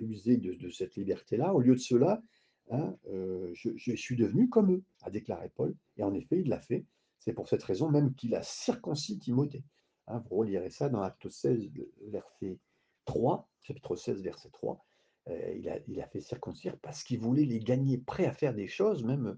usé 0.00 0.36
de, 0.36 0.70
cette 0.70 0.94
liberté-là. 0.94 1.52
Au 1.52 1.60
lieu 1.60 1.74
de 1.74 1.80
cela, 1.80 2.22
hein, 2.70 2.94
euh, 3.08 3.50
je, 3.54 3.94
suis 3.96 4.16
devenu 4.16 4.48
comme 4.48 4.72
eux, 4.72 4.84
a 5.02 5.10
déclaré 5.10 5.50
Paul. 5.50 5.74
Et 5.96 6.04
en 6.04 6.14
effet, 6.14 6.40
il 6.40 6.48
l'a 6.48 6.60
fait. 6.60 6.86
C'est 7.18 7.32
pour 7.32 7.48
cette 7.48 7.64
raison 7.64 7.90
même 7.90 8.14
qu'il 8.14 8.34
a 8.36 8.42
circoncis 8.42 9.18
Timothée. 9.18 9.64
Hein, 10.06 10.22
vous 10.30 10.36
relirez 10.36 10.70
ça 10.70 10.88
dans 10.88 11.02
Acte 11.02 11.28
16, 11.28 11.68
verset 12.06 12.58
3, 13.06 13.48
chapitre 13.62 13.96
16, 13.96 14.22
verset 14.22 14.50
3. 14.50 14.84
Euh, 15.28 15.82
il, 15.88 16.00
a, 16.00 16.06
fait 16.06 16.20
circoncire 16.20 16.78
parce 16.78 17.02
qu'il 17.02 17.18
voulait 17.18 17.44
les 17.44 17.58
gagner, 17.58 17.98
prêt 17.98 18.26
à 18.26 18.32
faire 18.32 18.54
des 18.54 18.68
choses, 18.68 19.02
même 19.02 19.36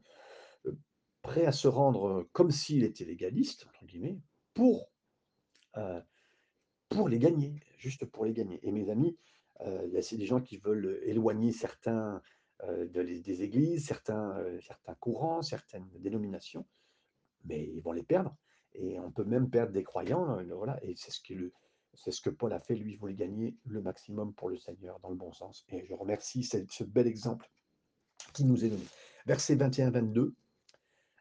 euh, 0.67 0.77
prêt 1.23 1.47
à 1.47 1.53
se 1.53 1.67
rendre 1.67 2.29
comme 2.33 2.51
s'il 2.51 2.85
était 2.85 3.05
légaliste, 3.05 3.67
entre 3.67 3.87
guillemets, 3.87 4.21
pour, 4.55 4.91
euh, 5.77 6.01
pour 6.89 7.09
les 7.09 7.19
gagner, 7.19 7.55
juste 7.79 8.05
pour 8.05 8.25
les 8.25 8.33
gagner. 8.33 8.61
Et 8.63 8.73
mes 8.73 8.91
amis, 8.91 9.17
euh, 9.61 9.83
il 9.87 9.93
y 9.93 9.99
a 9.99 10.17
des 10.17 10.27
gens 10.27 10.41
qui 10.41 10.59
veulent 10.59 11.01
éloigner 11.05 11.53
certains 11.53 12.23
euh, 12.65 12.87
de 12.87 13.03
des 13.03 13.43
églises, 13.43 13.87
certains, 13.87 14.37
certains 14.61 14.95
courants, 14.95 15.43
certaines 15.43 15.89
dénominations, 15.99 16.67
mais 17.45 17.65
ils 17.65 17.81
vont 17.81 17.93
les 17.93 18.03
perdre. 18.03 18.37
Et 18.75 19.01
on 19.01 19.11
peut 19.11 19.25
même 19.25 19.51
perdre 19.51 19.73
des 19.73 19.83
croyants. 19.83 20.43
voilà, 20.55 20.79
et 20.85 20.95
c'est 20.97 21.11
ce, 21.11 21.21
qui 21.21 21.35
le, 21.35 21.53
c'est 21.95 22.13
ce 22.13 22.21
que 22.21 22.31
Paul 22.31 22.53
a 22.53 22.61
fait. 22.61 22.77
Lui, 22.77 22.93
il 22.93 22.99
voulait 22.99 23.15
gagner 23.15 23.57
le 23.65 23.83
maximum 23.83 24.33
pour 24.35 24.49
le 24.49 24.57
Seigneur 24.57 25.01
dans 25.01 25.11
le 25.11 25.17
bon 25.17 25.33
sens. 25.33 25.65
Et 25.69 25.85
je 25.87 25.95
remercie 25.95 26.45
ce, 26.45 26.59
ce 26.69 26.85
bel 26.85 27.07
exemple 27.07 27.51
qui 28.33 28.45
nous 28.45 28.65
est 28.65 28.69
donné. 28.69 28.87
Versets 29.27 29.57
21-22. 29.57 30.33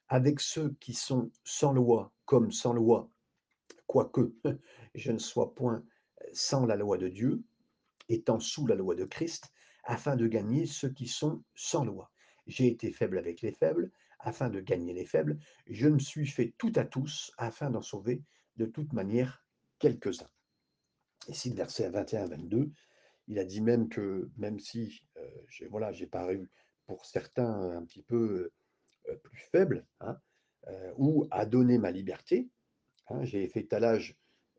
Avec 0.07 0.39
ceux 0.39 0.71
qui 0.79 0.93
sont 0.93 1.31
sans 1.43 1.71
loi 1.71 2.11
comme 2.25 2.51
sans 2.51 2.73
loi, 2.73 3.09
quoique 3.89 4.31
je 4.93 5.11
ne 5.11 5.17
sois 5.17 5.55
point 5.55 5.83
sans 6.31 6.67
la 6.67 6.75
loi 6.75 6.99
de 6.99 7.07
Dieu, 7.07 7.43
étant 8.07 8.39
sous 8.39 8.67
la 8.67 8.75
loi 8.75 8.93
de 8.93 9.03
Christ, 9.03 9.51
afin 9.83 10.15
de 10.15 10.27
gagner 10.27 10.67
ceux 10.67 10.91
qui 10.91 11.07
sont 11.07 11.43
sans 11.55 11.83
loi. 11.83 12.11
J'ai 12.45 12.67
été 12.67 12.91
faible 12.91 13.17
avec 13.17 13.41
les 13.41 13.51
faibles, 13.51 13.91
afin 14.19 14.49
de 14.49 14.59
gagner 14.59 14.93
les 14.93 15.05
faibles. 15.05 15.39
Je 15.65 15.87
me 15.87 15.97
suis 15.97 16.27
fait 16.27 16.53
tout 16.59 16.71
à 16.75 16.85
tous, 16.85 17.31
afin 17.39 17.71
d'en 17.71 17.81
sauver 17.81 18.21
de 18.57 18.67
toute 18.67 18.93
manière 18.93 19.43
quelques-uns. 19.79 20.29
Ici, 21.27 21.49
le 21.49 21.55
verset 21.55 21.89
21-22, 21.89 22.71
il 23.27 23.39
a 23.39 23.43
dit 23.43 23.61
même 23.61 23.89
que, 23.89 24.29
même 24.37 24.59
si 24.59 25.01
euh, 25.17 25.27
j'ai 25.47 26.07
paru 26.07 26.47
pour 26.85 27.07
certains 27.07 27.71
un 27.75 27.83
petit 27.85 28.03
peu 28.03 28.51
plus 29.23 29.39
faible, 29.51 29.87
hein, 30.01 30.19
ou 30.97 31.27
à 31.31 31.47
donner 31.47 31.79
ma 31.79 31.89
liberté, 31.89 32.51
Hein, 33.09 33.23
j'ai 33.23 33.47
fait 33.47 33.61
étalage, 33.61 34.17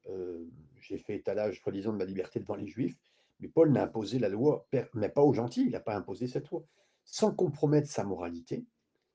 euh, 0.08 0.44
j'ai 0.80 0.98
fait 0.98 1.16
étalage, 1.16 1.60
soi-disant, 1.60 1.92
de 1.92 1.98
ma 1.98 2.04
liberté 2.04 2.40
devant 2.40 2.56
les 2.56 2.66
Juifs, 2.66 2.98
mais 3.40 3.48
Paul 3.48 3.72
n'a 3.72 3.84
imposé 3.84 4.18
la 4.18 4.28
loi, 4.28 4.66
mais 4.94 5.08
pas 5.08 5.22
aux 5.22 5.32
gentils, 5.32 5.64
il 5.64 5.70
n'a 5.70 5.80
pas 5.80 5.96
imposé 5.96 6.26
cette 6.26 6.50
loi. 6.50 6.64
Sans 7.04 7.32
compromettre 7.32 7.88
sa 7.88 8.04
moralité, 8.04 8.66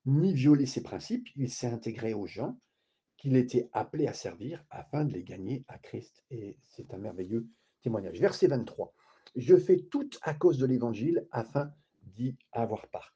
ni 0.06 0.34
violer 0.34 0.66
ses 0.66 0.82
principes, 0.82 1.28
il 1.36 1.52
s'est 1.52 1.68
intégré 1.68 2.14
aux 2.14 2.26
gens 2.26 2.58
qu'il 3.18 3.36
était 3.36 3.70
appelé 3.74 4.08
à 4.08 4.14
servir 4.14 4.64
afin 4.70 5.06
de 5.06 5.14
les 5.14 5.24
gagner 5.24 5.64
à 5.68 5.78
Christ. 5.78 6.24
Et 6.32 6.58
c'est 6.64 6.94
un 6.94 6.98
merveilleux 6.98 7.48
témoignage. 7.82 8.20
Verset 8.20 8.48
23. 8.48 8.94
Je 9.36 9.56
fais 9.58 9.78
tout 9.78 10.10
à 10.22 10.34
cause 10.34 10.58
de 10.58 10.66
l'évangile 10.66 11.28
afin 11.32 11.74
d'y 12.04 12.38
avoir 12.52 12.88
part. 12.88 13.16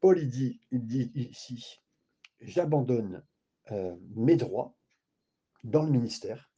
Paul 0.00 0.18
il 0.18 0.28
dit, 0.28 0.60
il 0.70 0.86
dit 0.86 1.10
ici, 1.14 1.80
j'abandonne 2.40 3.22
euh, 3.70 3.96
mes 4.14 4.36
droits 4.36 4.74
dans 5.64 5.82
le 5.82 5.90
ministère. 5.90 6.50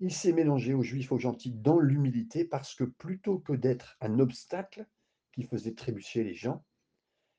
Il 0.00 0.12
s'est 0.12 0.32
mélangé 0.32 0.74
aux 0.74 0.82
juifs, 0.82 1.12
aux 1.12 1.18
gentils 1.18 1.52
dans 1.52 1.78
l'humilité 1.78 2.44
parce 2.44 2.74
que 2.74 2.84
plutôt 2.84 3.38
que 3.38 3.52
d'être 3.52 3.96
un 4.00 4.18
obstacle 4.18 4.86
qui 5.32 5.44
faisait 5.44 5.74
trébucher 5.74 6.24
les 6.24 6.34
gens, 6.34 6.64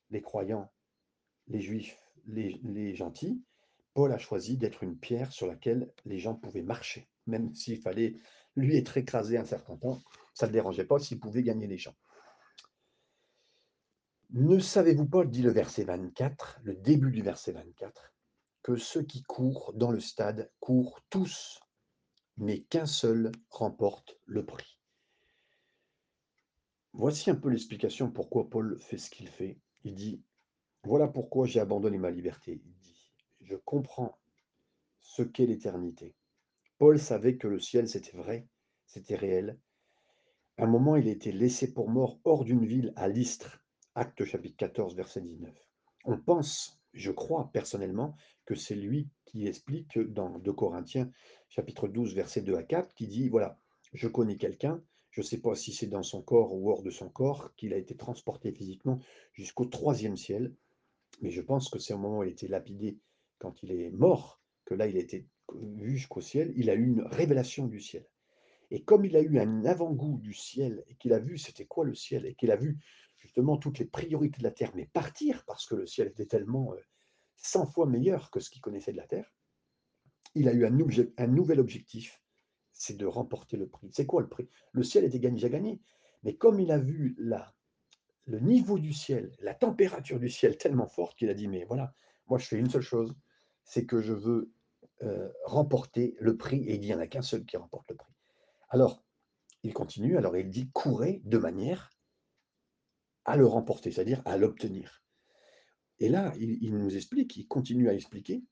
les 0.10 0.22
croyants, 0.22 0.72
les 1.48 1.62
juifs, 1.62 1.98
les, 2.28 2.96
gentils, 2.96 3.44
Paul 3.94 4.12
a 4.14 4.18
choisi 4.18 4.58
d'être 4.58 4.84
une 4.84 4.98
pierre 4.98 5.32
sur 5.32 5.48
laquelle 5.48 5.92
les 6.06 6.18
gens 6.18 6.36
pouvaient 6.36 6.62
marcher, 6.62 7.10
même 7.28 7.54
s'il 7.54 7.82
fallait 7.82 8.16
lui 8.56 8.78
être 8.78 8.98
écrasé 8.98 9.38
un 9.38 9.46
certain 9.46 9.76
temps, 9.78 10.02
ça 10.34 10.46
ne 10.46 10.52
le 10.52 10.54
dérangeait 10.54 10.86
pas 10.86 11.00
s'il 11.00 11.20
pouvait 11.20 11.44
gagner 11.44 11.68
les 11.68 11.78
gens. 11.78 11.96
Ne 14.30 14.60
savez-vous 14.60 15.08
pas, 15.08 15.26
dit 15.26 15.42
le 15.42 15.52
verset 15.52 15.84
24, 15.84 16.62
le 16.64 16.76
début 16.76 17.12
du 17.12 17.22
verset 17.22 17.52
24, 17.52 18.14
que 18.64 18.76
ceux 18.76 19.04
qui 19.04 19.24
courent 19.24 19.74
dans 19.74 19.92
le 19.92 20.00
stade 20.00 20.52
courent 20.60 21.00
tous 21.10 21.60
mais 22.38 22.62
qu'un 22.62 22.86
seul 22.86 23.32
remporte 23.50 24.18
le 24.26 24.46
prix. 24.46 24.80
Voici 26.94 27.30
un 27.30 27.36
peu 27.36 27.50
l'explication 27.50 28.12
pourquoi 28.12 28.50
Paul 28.50 28.80
fait 28.82 28.98
ce 28.98 29.10
qu'il 29.10 29.30
fait. 29.30 29.60
Il 29.84 29.96
dit, 29.96 30.24
voilà 30.84 31.08
pourquoi 31.08 31.46
j'ai 31.46 31.60
abandonné 31.60 31.98
ma 31.98 32.12
liberté. 32.12 32.62
Il 32.66 32.74
dit, 32.80 33.14
je 33.42 33.56
comprends 33.56 34.18
ce 35.00 35.22
qu'est 35.22 35.46
l'éternité. 35.46 36.16
Paul 36.80 37.00
savait 37.00 37.38
que 37.38 37.48
le 37.48 37.60
ciel, 37.60 37.88
c'était 37.88 38.18
vrai, 38.18 38.48
c'était 38.88 39.16
réel. 39.16 39.60
Un 40.58 40.68
moment, 40.68 40.96
il 40.96 41.08
a 41.08 41.12
été 41.12 41.32
laissé 41.32 41.74
pour 41.74 41.90
mort 41.90 42.20
hors 42.24 42.44
d'une 42.44 42.66
ville 42.66 42.92
à 42.96 43.08
Lystre, 43.08 43.64
acte 43.96 44.26
chapitre 44.26 44.58
14, 44.58 44.96
verset 44.96 45.22
19. 45.22 45.54
On 46.06 46.18
pense, 46.18 46.81
je 46.94 47.12
crois 47.12 47.50
personnellement, 47.54 48.16
que 48.46 48.56
c'est 48.56 48.76
lui 48.76 49.10
qui 49.26 49.48
explique 49.48 49.98
dans 50.00 50.40
2 50.40 50.54
Corinthiens 50.54 51.12
chapitre 51.50 51.88
12, 51.88 52.16
verset 52.16 52.42
2 52.42 52.56
à 52.56 52.64
4, 52.64 52.94
qui 52.94 53.08
dit, 53.08 53.30
voilà, 53.30 53.60
je 53.94 54.08
connais 54.08 54.38
quelqu'un, 54.38 54.82
je 55.12 55.22
ne 55.22 55.26
sais 55.26 55.40
pas 55.40 55.56
si 55.56 55.74
c'est 55.74 55.88
dans 55.88 56.04
son 56.04 56.22
corps 56.22 56.54
ou 56.54 56.72
hors 56.72 56.84
de 56.84 56.90
son 56.90 57.10
corps, 57.10 57.54
qu'il 57.56 57.74
a 57.74 57.78
été 57.78 57.96
transporté 57.96 58.52
physiquement 58.52 59.00
jusqu'au 59.34 59.66
troisième 59.66 60.18
ciel, 60.18 60.54
mais 61.22 61.32
je 61.32 61.42
pense 61.42 61.70
que 61.70 61.80
c'est 61.80 61.94
au 61.94 61.98
moment 61.98 62.20
où 62.20 62.24
il 62.24 62.32
été 62.32 62.48
lapidé, 62.48 62.98
quand 63.38 63.62
il 63.64 63.72
est 63.72 63.92
mort, 63.92 64.42
que 64.66 64.74
là, 64.74 64.88
il 64.88 64.96
a 64.96 65.02
été 65.02 65.28
vu 65.54 65.98
jusqu'au 65.98 66.22
ciel, 66.22 66.54
il 66.56 66.70
a 66.70 66.76
eu 66.76 66.86
une 66.86 67.02
révélation 67.02 67.68
du 67.68 67.82
ciel. 67.82 68.06
Et 68.70 68.84
comme 68.84 69.04
il 69.04 69.18
a 69.18 69.22
eu 69.22 69.38
un 69.38 69.66
avant-goût 69.66 70.20
du 70.22 70.34
ciel, 70.34 70.84
et 70.88 70.96
qu'il 70.96 71.12
a 71.12 71.20
vu 71.20 71.38
c'était 71.38 71.66
quoi 71.66 71.84
le 71.84 71.94
ciel, 71.94 72.26
et 72.26 72.36
qu'il 72.36 72.52
a 72.52 72.56
vu 72.56 72.78
justement 73.22 73.58
toutes 73.58 73.80
les 73.80 73.86
priorités 73.86 74.40
de 74.40 74.44
la 74.44 74.52
terre, 74.52 74.72
mais 74.76 74.86
partir, 74.86 75.44
parce 75.46 75.66
que 75.66 75.76
le 75.76 75.86
ciel 75.86 76.08
était 76.08 76.26
tellement 76.26 76.74
euh, 76.74 76.80
100 77.38 77.66
fois 77.68 77.86
meilleur 77.86 78.32
que 78.32 78.40
ce 78.40 78.50
qu'il 78.50 78.62
connaissait 78.62 78.92
de 78.92 78.98
la 78.98 79.08
terre, 79.08 79.32
il 80.36 80.48
a 80.48 80.54
eu 80.54 80.66
un, 80.66 81.28
nouvel 81.28 81.60
objectif, 81.60 82.22
c'est 82.72 82.98
de 82.98 83.06
remporter 83.06 83.58
le 83.58 83.68
prix. 83.68 83.90
C'est 83.92 84.06
quoi 84.06 84.22
le 84.22 84.30
prix? 84.30 84.50
Le 84.72 84.84
ciel 84.84 85.04
était 85.04 85.20
gagné, 85.20 85.36
déjà 85.36 85.50
gagné. 85.50 85.82
Mais 86.24 86.36
comme 86.36 86.60
il 86.60 86.72
a 86.72 86.78
vu 86.78 87.16
la, 87.18 87.54
le 88.26 88.40
niveau 88.40 88.80
du 88.80 88.94
ciel, 88.94 89.36
la 89.40 89.54
température 89.54 90.20
du 90.20 90.30
ciel 90.30 90.58
tellement 90.58 90.88
forte 90.88 91.18
qu'il 91.18 91.30
a 91.30 91.34
dit, 91.34 91.48
mais 91.48 91.66
voilà, 91.66 91.94
moi 92.28 92.40
je 92.40 92.48
fais 92.48 92.58
une 92.58 92.70
seule 92.70 92.82
chose, 92.82 93.14
c'est 93.64 93.86
que 93.86 94.02
je 94.02 94.14
veux 94.14 94.52
heu, 95.04 95.34
remporter 95.46 96.16
le 96.20 96.38
prix 96.38 96.64
et 96.64 96.76
il 96.76 96.80
dit: 96.80 96.88
«Il 96.88 96.92
y 96.92 96.96
en 96.96 97.00
a 97.00 97.08
qu'un 97.08 97.22
seul 97.22 97.46
qui 97.46 97.58
remporte 97.58 97.90
le 97.90 97.96
prix». 97.96 98.14
Alors, 98.70 99.04
il 99.64 99.74
continue, 99.74 100.18
alors 100.18 100.36
il 100.38 100.50
dit: 100.50 100.70
«Courez 100.72 101.22
de 101.26 101.38
manière 101.38 101.91
à 103.26 103.38
le 103.38 103.46
remporter, 103.46 103.92
c'est-à-dire 103.92 104.22
à 104.26 104.38
l'obtenir». 104.38 105.04
Et 106.00 106.10
là, 106.10 106.34
il 106.40 106.76
nous 106.76 106.96
explique, 106.96 107.38
il 107.38 107.48
continue 107.48 107.88
à 107.88 107.94
expliquer 107.94 108.44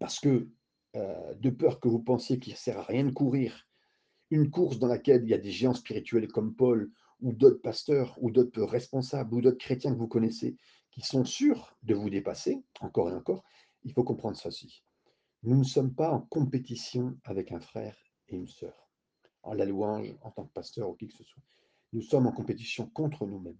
parce 0.00 0.18
que, 0.18 0.48
heu, 0.96 1.34
de 1.36 1.50
peur 1.50 1.78
que 1.78 1.86
vous 1.86 2.02
pensiez 2.02 2.40
qu'il 2.40 2.54
ne 2.54 2.58
sert 2.58 2.78
à 2.78 2.82
rien 2.82 3.04
de 3.04 3.12
courir, 3.12 3.68
une 4.30 4.50
course 4.50 4.78
dans 4.80 4.88
laquelle 4.88 5.22
il 5.22 5.28
y 5.28 5.34
a 5.34 5.38
des 5.38 5.52
géants 5.52 5.74
spirituels 5.74 6.26
comme 6.26 6.56
Paul 6.56 6.90
ou 7.20 7.32
d'autres 7.32 7.60
pasteurs 7.60 8.16
ou 8.20 8.32
d'autres 8.32 8.64
responsables 8.64 9.32
ou 9.32 9.40
d'autres 9.40 9.58
chrétiens 9.58 9.92
que 9.92 9.98
vous 9.98 10.08
connaissez 10.08 10.56
qui 10.90 11.02
sont 11.02 11.24
sûrs 11.24 11.76
de 11.82 11.94
vous 11.94 12.10
dépasser, 12.10 12.64
encore 12.80 13.10
et 13.10 13.14
encore, 13.14 13.44
il 13.84 13.92
faut 13.92 14.04
comprendre 14.04 14.36
ceci. 14.36 14.82
Nous 15.44 15.56
ne 15.56 15.64
sommes 15.64 15.94
pas 15.94 16.10
en 16.10 16.20
compétition 16.20 17.16
avec 17.24 17.52
un 17.52 17.60
frère 17.60 17.96
et 18.28 18.36
une 18.36 18.48
sœur, 18.48 18.90
en 19.42 19.54
la 19.54 19.64
louange, 19.64 20.16
en 20.22 20.30
tant 20.30 20.46
que 20.46 20.52
pasteur 20.52 20.90
ou 20.90 20.94
qui 20.94 21.08
que 21.08 21.14
ce 21.14 21.24
soit. 21.24 21.42
Nous 21.92 22.02
sommes 22.02 22.26
en 22.26 22.32
compétition 22.32 22.86
contre 22.86 23.26
nous-mêmes. 23.26 23.58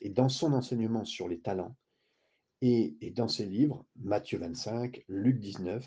Et 0.00 0.10
dans 0.10 0.28
son 0.28 0.52
enseignement 0.52 1.04
sur 1.04 1.28
les 1.28 1.40
talents, 1.40 1.76
et, 2.62 2.96
dans 3.14 3.28
ses 3.28 3.44
livres, 3.44 3.84
Matthieu 3.96 4.38
25, 4.38 5.04
Luc 5.08 5.38
19, 5.38 5.86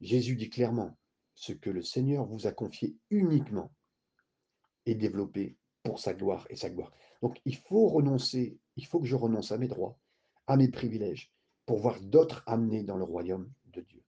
Jésus 0.00 0.36
dit 0.36 0.48
clairement, 0.48 0.96
ce 1.34 1.52
que 1.52 1.70
le 1.70 1.82
Seigneur 1.82 2.26
vous 2.26 2.46
a 2.46 2.52
confié 2.52 2.96
uniquement 3.10 3.72
est 4.86 4.94
développé 4.94 5.56
pour 5.82 5.98
sa 5.98 6.14
gloire 6.14 6.46
et 6.50 6.56
sa 6.56 6.70
gloire. 6.70 6.92
Donc 7.20 7.40
il 7.44 7.56
faut 7.56 7.88
renoncer, 7.88 8.58
il 8.76 8.86
faut 8.86 9.00
que 9.00 9.06
je 9.06 9.16
renonce 9.16 9.52
à 9.52 9.58
mes 9.58 9.68
droits, 9.68 9.98
à 10.46 10.56
mes 10.56 10.68
privilèges, 10.68 11.32
pour 11.66 11.78
voir 11.78 12.00
d'autres 12.00 12.42
amenés 12.46 12.82
dans 12.82 12.96
le 12.96 13.04
royaume 13.04 13.52
de 13.66 13.80
Dieu. 13.80 14.02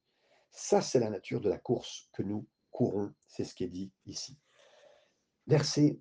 Ça, 0.50 0.80
c'est 0.80 1.00
la 1.00 1.10
nature 1.10 1.40
de 1.40 1.48
la 1.48 1.58
course 1.58 2.08
que 2.12 2.22
nous 2.22 2.46
courons, 2.70 3.12
c'est 3.26 3.44
ce 3.44 3.54
qui 3.54 3.64
est 3.64 3.68
dit 3.68 3.92
ici. 4.06 4.38
Verset, 5.46 6.00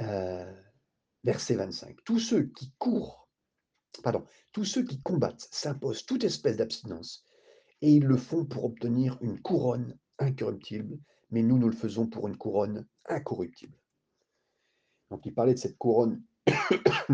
euh, 0.00 0.52
verset 1.24 1.54
25. 1.54 1.96
Tous 2.04 2.18
ceux 2.18 2.44
qui 2.44 2.72
courent, 2.78 3.28
pardon, 4.02 4.24
tous 4.52 4.64
ceux 4.64 4.84
qui 4.84 5.00
combattent 5.02 5.48
s'imposent 5.50 6.06
toute 6.06 6.24
espèce 6.24 6.56
d'abstinence, 6.56 7.24
et 7.80 7.92
ils 7.92 8.04
le 8.04 8.16
font 8.16 8.44
pour 8.44 8.64
obtenir 8.64 9.18
une 9.20 9.40
couronne 9.40 9.98
incorruptible, 10.18 10.98
mais 11.30 11.42
nous, 11.42 11.58
nous 11.58 11.68
le 11.68 11.76
faisons 11.76 12.06
pour 12.06 12.28
une 12.28 12.36
couronne 12.36 12.86
incorruptible. 13.06 13.78
Donc 15.10 15.24
il 15.26 15.34
parlait 15.34 15.54
de 15.54 15.58
cette 15.58 15.78
couronne 15.78 16.22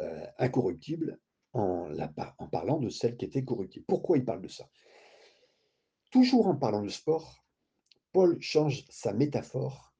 euh, 0.00 0.26
incorruptible 0.38 1.18
en, 1.52 1.88
la, 1.88 2.12
en 2.38 2.48
parlant 2.48 2.78
de 2.78 2.88
celle 2.88 3.16
qui 3.16 3.24
était 3.24 3.44
corruptible. 3.44 3.84
Pourquoi 3.86 4.18
il 4.18 4.24
parle 4.24 4.42
de 4.42 4.48
ça? 4.48 4.68
Toujours 6.10 6.46
en 6.46 6.56
parlant 6.56 6.82
de 6.82 6.88
sport, 6.88 7.44
Paul 8.12 8.40
change 8.40 8.84
sa 8.88 9.12
métaphore 9.12 9.95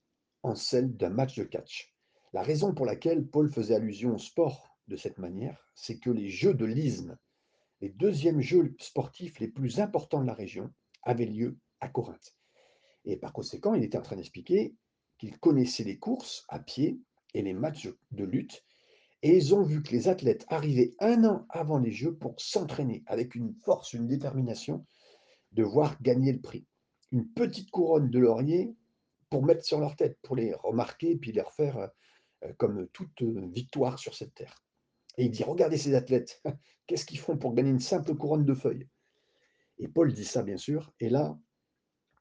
en 0.47 0.55
celle 0.55 0.97
d'un 0.97 1.11
match 1.11 1.37
de 1.37 1.45
catch. 1.45 1.93
La 2.33 2.43
raison 2.43 2.73
pour 2.73 2.87
laquelle 2.87 3.27
Paul 3.27 3.51
faisait 3.51 3.75
allusion 3.75 4.15
au 4.15 4.19
sport 4.19 4.79
de 4.87 4.97
cette 4.97 5.19
manière, 5.19 5.69
c'est 5.75 5.99
que 5.99 6.11
les 6.11 6.29
jeux 6.29 6.55
de 6.55 6.65
l'isme, 6.65 7.19
les 7.81 7.89
deuxièmes 7.89 8.41
jeux 8.41 8.75
sportifs 8.79 9.41
les 9.41 9.49
plus 9.49 9.81
importants 9.81 10.21
de 10.21 10.27
la 10.27 10.35
région, 10.35 10.73
avaient 11.03 11.27
lieu 11.27 11.59
à 11.81 11.89
Corinthe. 11.89 12.37
Et 13.05 13.17
par 13.17 13.33
conséquent, 13.33 13.75
il 13.75 13.83
était 13.83 13.99
en 13.99 14.03
train 14.03 14.17
d'expliquer 14.17 14.77
qu'ils 15.19 15.39
connaissaient 15.39 15.85
les 15.85 15.99
courses 15.99 16.45
à 16.49 16.61
pied 16.61 17.01
et 17.35 17.43
les 17.43 17.55
matchs 17.55 17.89
de 18.13 18.25
lutte, 18.25 18.65
et 19.23 19.37
ils 19.37 19.55
ont 19.55 19.63
vu 19.63 19.83
que 19.83 19.91
les 19.91 20.09
athlètes 20.09 20.45
arrivaient 20.49 20.95
un 21.01 21.25
an 21.25 21.47
avant 21.49 21.79
les 21.79 21.91
Jeux 21.91 22.15
pour 22.15 22.41
s'entraîner 22.41 23.03
avec 23.07 23.35
une 23.35 23.55
force, 23.65 23.93
une 23.95 24.07
détermination 24.07 24.87
de 25.53 25.65
voir 25.65 26.01
gagner 26.03 26.33
le 26.33 26.41
prix. 26.41 26.67
Une 27.11 27.29
petite 27.29 27.71
couronne 27.71 28.11
de 28.11 28.19
laurier 28.19 28.77
pour 29.37 29.45
mettre 29.45 29.67
sur 29.67 29.79
leur 29.79 29.97
tête, 29.97 30.19
pour 30.23 30.35
les 30.35 30.55
remarquer, 30.55 31.15
puis 31.15 31.31
les 31.31 31.43
refaire 31.43 31.91
euh, 32.43 32.53
comme 32.57 32.89
toute 32.89 33.21
victoire 33.21 33.99
sur 33.99 34.15
cette 34.15 34.33
terre. 34.33 34.65
Et 35.19 35.27
il 35.27 35.31
dit, 35.31 35.45
regardez 35.45 35.77
ces 35.77 35.95
athlètes, 35.95 36.43
qu'est-ce 36.87 37.05
qu'ils 37.05 37.19
font 37.19 37.37
pour 37.37 37.53
gagner 37.53 37.69
une 37.69 37.79
simple 37.79 38.15
couronne 38.15 38.47
de 38.47 38.55
feuilles? 38.55 38.89
Et 39.79 39.89
Paul 39.89 40.11
dit 40.15 40.25
ça, 40.25 40.43
bien 40.43 40.57
sûr, 40.57 40.91
et 41.01 41.11
là, 41.11 41.39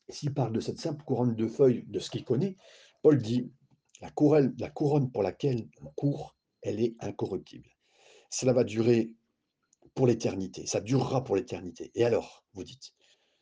s'il 0.10 0.34
parle 0.34 0.52
de 0.52 0.60
cette 0.60 0.78
simple 0.78 1.06
couronne 1.06 1.36
de 1.36 1.48
feuilles, 1.48 1.86
de 1.88 2.00
ce 2.00 2.10
qu'il 2.10 2.26
connaît, 2.26 2.58
Paul 3.02 3.18
dit, 3.22 3.50
la 4.02 4.12
couronne, 4.12 4.54
la 4.60 4.70
couronne 4.70 5.10
pour 5.10 5.24
laquelle 5.24 5.70
on 5.84 5.92
court, 5.92 6.36
elle 6.64 6.82
est 6.82 6.98
incorruptible. 7.00 7.70
Cela 8.30 8.52
va 8.52 8.66
durer 8.66 9.14
pour 9.94 10.06
l'éternité, 10.06 10.66
ça 10.66 10.82
durera 10.82 11.24
pour 11.24 11.38
l'éternité. 11.38 11.92
Et 11.96 12.04
alors, 12.04 12.44
vous 12.52 12.66
dites, 12.66 12.92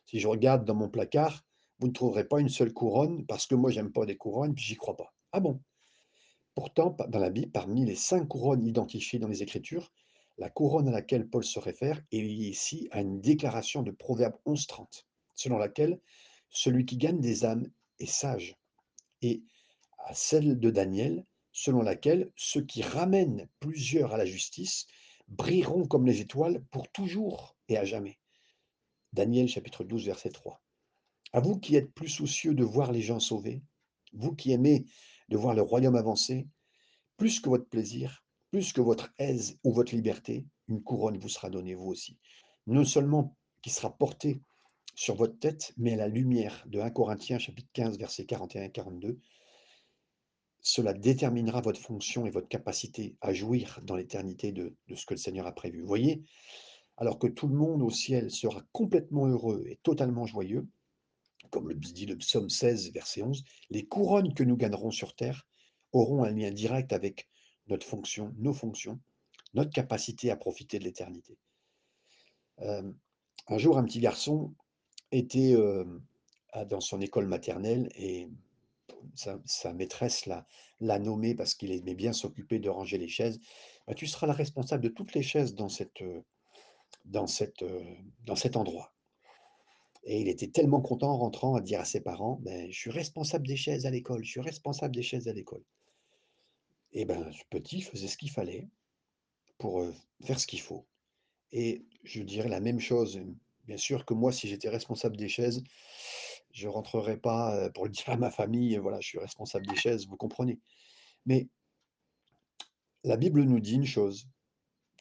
si 0.06 0.20
je 0.20 0.28
regarde 0.28 0.64
dans 0.64 0.76
mon 0.76 0.88
placard, 0.88 1.44
vous 1.78 1.88
ne 1.88 1.92
trouverez 1.92 2.26
pas 2.26 2.40
une 2.40 2.48
seule 2.48 2.72
couronne, 2.72 3.26
parce 3.26 3.46
que 3.46 3.54
moi, 3.54 3.70
j'aime 3.70 3.92
pas 3.92 4.06
des 4.06 4.16
couronnes, 4.16 4.54
puis 4.54 4.64
j'y 4.64 4.76
crois 4.76 4.96
pas. 4.96 5.12
Ah 5.32 5.40
bon? 5.40 5.60
Pourtant, 6.54 6.96
dans 7.08 7.18
la 7.18 7.30
Bible, 7.30 7.50
parmi 7.50 7.84
les 7.84 7.96
cinq 7.96 8.28
couronnes 8.28 8.66
identifiées 8.66 9.18
dans 9.18 9.28
les 9.28 9.42
Écritures, 9.42 9.92
la 10.38 10.50
couronne 10.50 10.88
à 10.88 10.92
laquelle 10.92 11.28
Paul 11.28 11.44
se 11.44 11.58
réfère 11.58 12.00
est 12.12 12.20
liée 12.20 12.48
ici 12.48 12.88
à 12.90 13.00
une 13.00 13.20
déclaration 13.20 13.82
de 13.82 13.90
Proverbe 13.90 14.36
11.30, 14.46 15.04
selon 15.34 15.58
laquelle 15.58 16.00
celui 16.50 16.86
qui 16.86 16.96
gagne 16.96 17.20
des 17.20 17.44
âmes 17.44 17.68
est 17.98 18.06
sage, 18.06 18.56
et 19.22 19.42
à 19.98 20.14
celle 20.14 20.58
de 20.58 20.70
Daniel, 20.70 21.24
selon 21.52 21.82
laquelle 21.82 22.32
ceux 22.36 22.62
qui 22.62 22.82
ramènent 22.82 23.48
plusieurs 23.60 24.12
à 24.12 24.16
la 24.16 24.26
justice 24.26 24.86
brilleront 25.28 25.86
comme 25.86 26.06
les 26.06 26.20
étoiles 26.20 26.62
pour 26.70 26.88
toujours 26.90 27.56
et 27.68 27.78
à 27.78 27.84
jamais. 27.84 28.18
Daniel 29.12 29.48
chapitre 29.48 29.84
12, 29.84 30.06
verset 30.06 30.30
3. 30.30 30.63
À 31.34 31.40
vous 31.40 31.58
qui 31.58 31.74
êtes 31.74 31.92
plus 31.92 32.08
soucieux 32.08 32.54
de 32.54 32.62
voir 32.62 32.92
les 32.92 33.02
gens 33.02 33.18
sauvés, 33.18 33.60
vous 34.12 34.36
qui 34.36 34.52
aimez 34.52 34.86
de 35.28 35.36
voir 35.36 35.52
le 35.52 35.62
royaume 35.62 35.96
avancer, 35.96 36.46
plus 37.16 37.40
que 37.40 37.48
votre 37.48 37.68
plaisir, 37.68 38.24
plus 38.52 38.72
que 38.72 38.80
votre 38.80 39.12
aise 39.18 39.58
ou 39.64 39.72
votre 39.72 39.96
liberté, 39.96 40.46
une 40.68 40.80
couronne 40.80 41.18
vous 41.18 41.28
sera 41.28 41.50
donnée 41.50 41.74
vous 41.74 41.88
aussi. 41.88 42.20
Non 42.68 42.84
seulement 42.84 43.36
qui 43.62 43.70
sera 43.70 43.98
portée 43.98 44.42
sur 44.94 45.16
votre 45.16 45.36
tête, 45.40 45.72
mais 45.76 45.94
à 45.94 45.96
la 45.96 46.06
lumière 46.06 46.62
de 46.66 46.78
1 46.78 46.90
Corinthiens 46.90 47.40
chapitre 47.40 47.68
15 47.72 47.98
versets 47.98 48.26
41 48.26 48.62
et 48.62 48.70
42. 48.70 49.18
Cela 50.60 50.92
déterminera 50.92 51.62
votre 51.62 51.80
fonction 51.80 52.26
et 52.26 52.30
votre 52.30 52.46
capacité 52.46 53.16
à 53.20 53.34
jouir 53.34 53.80
dans 53.82 53.96
l'éternité 53.96 54.52
de, 54.52 54.76
ce 54.94 55.04
que 55.04 55.14
le 55.14 55.18
Seigneur 55.18 55.48
a 55.48 55.52
prévu. 55.52 55.80
Vous 55.80 55.88
voyez, 55.88 56.22
alors 56.96 57.18
que 57.18 57.26
tout 57.26 57.48
le 57.48 57.56
monde 57.56 57.82
au 57.82 57.90
ciel 57.90 58.30
sera 58.30 58.62
complètement 58.70 59.26
heureux 59.26 59.64
et 59.66 59.80
totalement 59.82 60.26
joyeux, 60.26 60.68
comme 61.54 61.68
le 61.68 61.76
dit 61.76 62.06
le 62.06 62.18
psaume 62.18 62.50
16, 62.50 62.90
verset 62.90 63.22
11, 63.22 63.44
les 63.70 63.86
couronnes 63.86 64.34
que 64.34 64.42
nous 64.42 64.56
gagnerons 64.56 64.90
sur 64.90 65.14
terre 65.14 65.46
auront 65.92 66.24
un 66.24 66.32
lien 66.32 66.50
direct 66.50 66.92
avec 66.92 67.28
notre 67.68 67.86
fonction, 67.86 68.34
nos 68.38 68.52
fonctions, 68.52 68.98
notre 69.54 69.70
capacité 69.70 70.32
à 70.32 70.36
profiter 70.36 70.80
de 70.80 70.84
l'éternité. 70.84 71.38
Euh, 72.62 72.92
un 73.46 73.58
jour, 73.58 73.78
un 73.78 73.84
petit 73.84 74.00
garçon 74.00 74.52
était 75.12 75.54
dans 76.66 76.80
son 76.80 77.00
école 77.00 77.28
maternelle 77.28 77.88
et 77.94 78.28
sa, 79.14 79.72
maîtresse 79.72 80.26
l'a, 80.26 80.98
nommé 80.98 81.36
parce 81.36 81.54
qu'il 81.54 81.70
aimait 81.70 81.94
bien 81.94 82.12
s'occuper 82.12 82.58
de 82.58 82.68
ranger 82.68 82.98
les 82.98 83.06
chaises. 83.06 83.38
Bah, 83.86 83.94
tu 83.94 84.08
seras 84.08 84.26
la 84.26 84.32
responsable 84.32 84.82
de 84.82 84.88
toutes 84.88 85.14
les 85.14 85.22
chaises 85.22 85.54
dans, 85.54 85.68
dans 87.04 87.26
cet 87.28 88.56
endroit. 88.56 88.93
Et 90.04 90.20
il 90.20 90.28
était 90.28 90.48
tellement 90.48 90.80
content 90.80 91.10
en 91.12 91.18
rentrant 91.18 91.54
à 91.54 91.60
dire 91.60 91.80
à 91.80 91.84
ses 91.84 92.00
parents, 92.00 92.38
ben, 92.42 92.70
je 92.70 92.78
suis 92.78 92.90
responsable 92.90 93.46
des 93.46 93.56
chaises 93.56 93.86
à 93.86 93.90
l'école, 93.90 94.22
je 94.24 94.30
suis 94.30 94.40
responsable 94.40 94.94
des 94.94 95.02
chaises 95.02 95.28
à 95.28 95.32
l'école. 95.32 95.64
Et 96.92 97.04
ben, 97.04 97.32
ce 97.32 97.42
petit 97.50 97.80
faisait 97.80 98.08
ce 98.08 98.16
qu'il 98.16 98.30
fallait 98.30 98.68
pour 99.58 99.84
faire 100.24 100.38
ce 100.38 100.46
qu'il 100.46 100.60
faut. 100.60 100.86
Et 101.52 101.86
je 102.02 102.22
dirais 102.22 102.48
la 102.48 102.60
même 102.60 102.80
chose 102.80 103.20
Bien 103.66 103.76
sûr 103.78 104.04
que 104.04 104.14
moi, 104.14 104.32
si 104.32 104.48
j'étais 104.48 104.68
responsable 104.68 105.16
des 105.16 105.28
chaises, 105.28 105.62
je 106.52 106.66
ne 106.66 106.72
rentrerais 106.72 107.16
pas 107.16 107.70
pour 107.70 107.84
le 107.84 107.90
dire 107.90 108.10
à 108.10 108.16
ma 108.16 108.30
famille, 108.30 108.76
voilà, 108.76 109.00
je 109.00 109.08
suis 109.08 109.18
responsable 109.18 109.66
des 109.66 109.76
chaises, 109.76 110.06
vous 110.06 110.16
comprenez. 110.16 110.60
Mais 111.26 111.48
la 113.04 113.16
Bible 113.16 113.42
nous 113.42 113.60
dit 113.60 113.74
une 113.74 113.86
chose, 113.86 114.28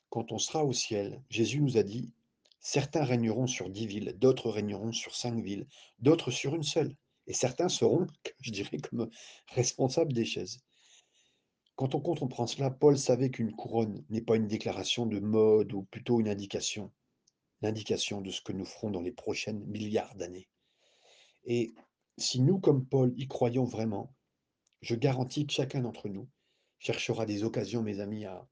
quand 0.10 0.32
on 0.32 0.38
sera 0.38 0.64
au 0.64 0.74
ciel, 0.74 1.22
Jésus 1.30 1.62
nous 1.62 1.78
a 1.78 1.84
dit, 1.84 2.14
certains 2.64 3.04
régneront 3.04 3.46
sur 3.46 3.70
dix 3.70 3.86
villes, 3.86 4.16
d'autres 4.18 4.50
régneront 4.50 4.92
sur 4.92 5.16
cinq 5.16 5.44
villes, 5.44 5.68
d'autres 6.00 6.32
sur 6.32 6.56
une 6.56 6.64
seule, 6.64 6.96
et 7.28 7.34
certains 7.34 7.70
seront, 7.70 8.08
je 8.42 8.52
dirais, 8.52 8.78
comme 8.78 9.10
responsables 9.50 10.14
des 10.14 10.26
chaises. 10.26 10.60
Quand 11.76 11.94
on 11.94 12.00
comprend 12.00 12.48
cela, 12.48 12.72
Paul 12.72 12.98
savait 12.98 13.30
qu'une 13.30 13.52
couronne 13.52 14.04
n'est 14.10 14.22
pas 14.22 14.38
une 14.38 14.48
déclaration 14.48 15.06
de 15.06 15.20
mode 15.20 15.74
ou 15.74 15.84
plutôt 15.84 16.20
une 16.20 16.30
indication 16.30 16.92
l'indication 17.64 18.22
de 18.22 18.30
ce 18.30 18.42
que 18.42 18.52
nous 18.52 18.66
ferons 18.66 18.92
dans 18.92 19.02
les 19.02 19.14
prochaines 19.14 19.64
milliards 19.66 20.14
d'années. 20.16 20.50
Et 21.46 21.74
si 22.18 22.42
nous, 22.42 22.60
comme 22.60 22.86
Paul, 22.86 23.14
y 23.18 23.28
croyons 23.28 23.64
vraiment, 23.64 24.14
je 24.82 24.96
garantis 24.96 25.48
que 25.48 25.54
chacun 25.54 25.80
d'entre 25.80 26.10
nous 26.10 26.28
cherchera 26.78 27.26
des 27.26 27.46
occasions, 27.46 27.82
mes 27.82 28.02
amis, 28.02 28.26
à, 28.26 28.46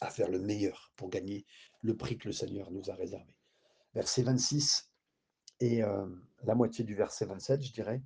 à 0.00 0.10
faire 0.10 0.28
le 0.28 0.38
meilleur 0.38 0.92
pour 0.96 1.10
gagner 1.10 1.44
le 1.82 1.96
prix 1.96 2.18
que 2.18 2.28
le 2.28 2.32
Seigneur 2.32 2.70
nous 2.70 2.90
a 2.90 2.94
réservé. 2.94 3.34
verset 3.94 4.22
26 4.22 4.90
et 5.60 5.82
euh, 5.82 6.06
la 6.44 6.54
moitié 6.54 6.84
du 6.84 6.94
verset 6.94 7.26
27, 7.26 7.62
je 7.62 7.72
dirais. 7.72 8.02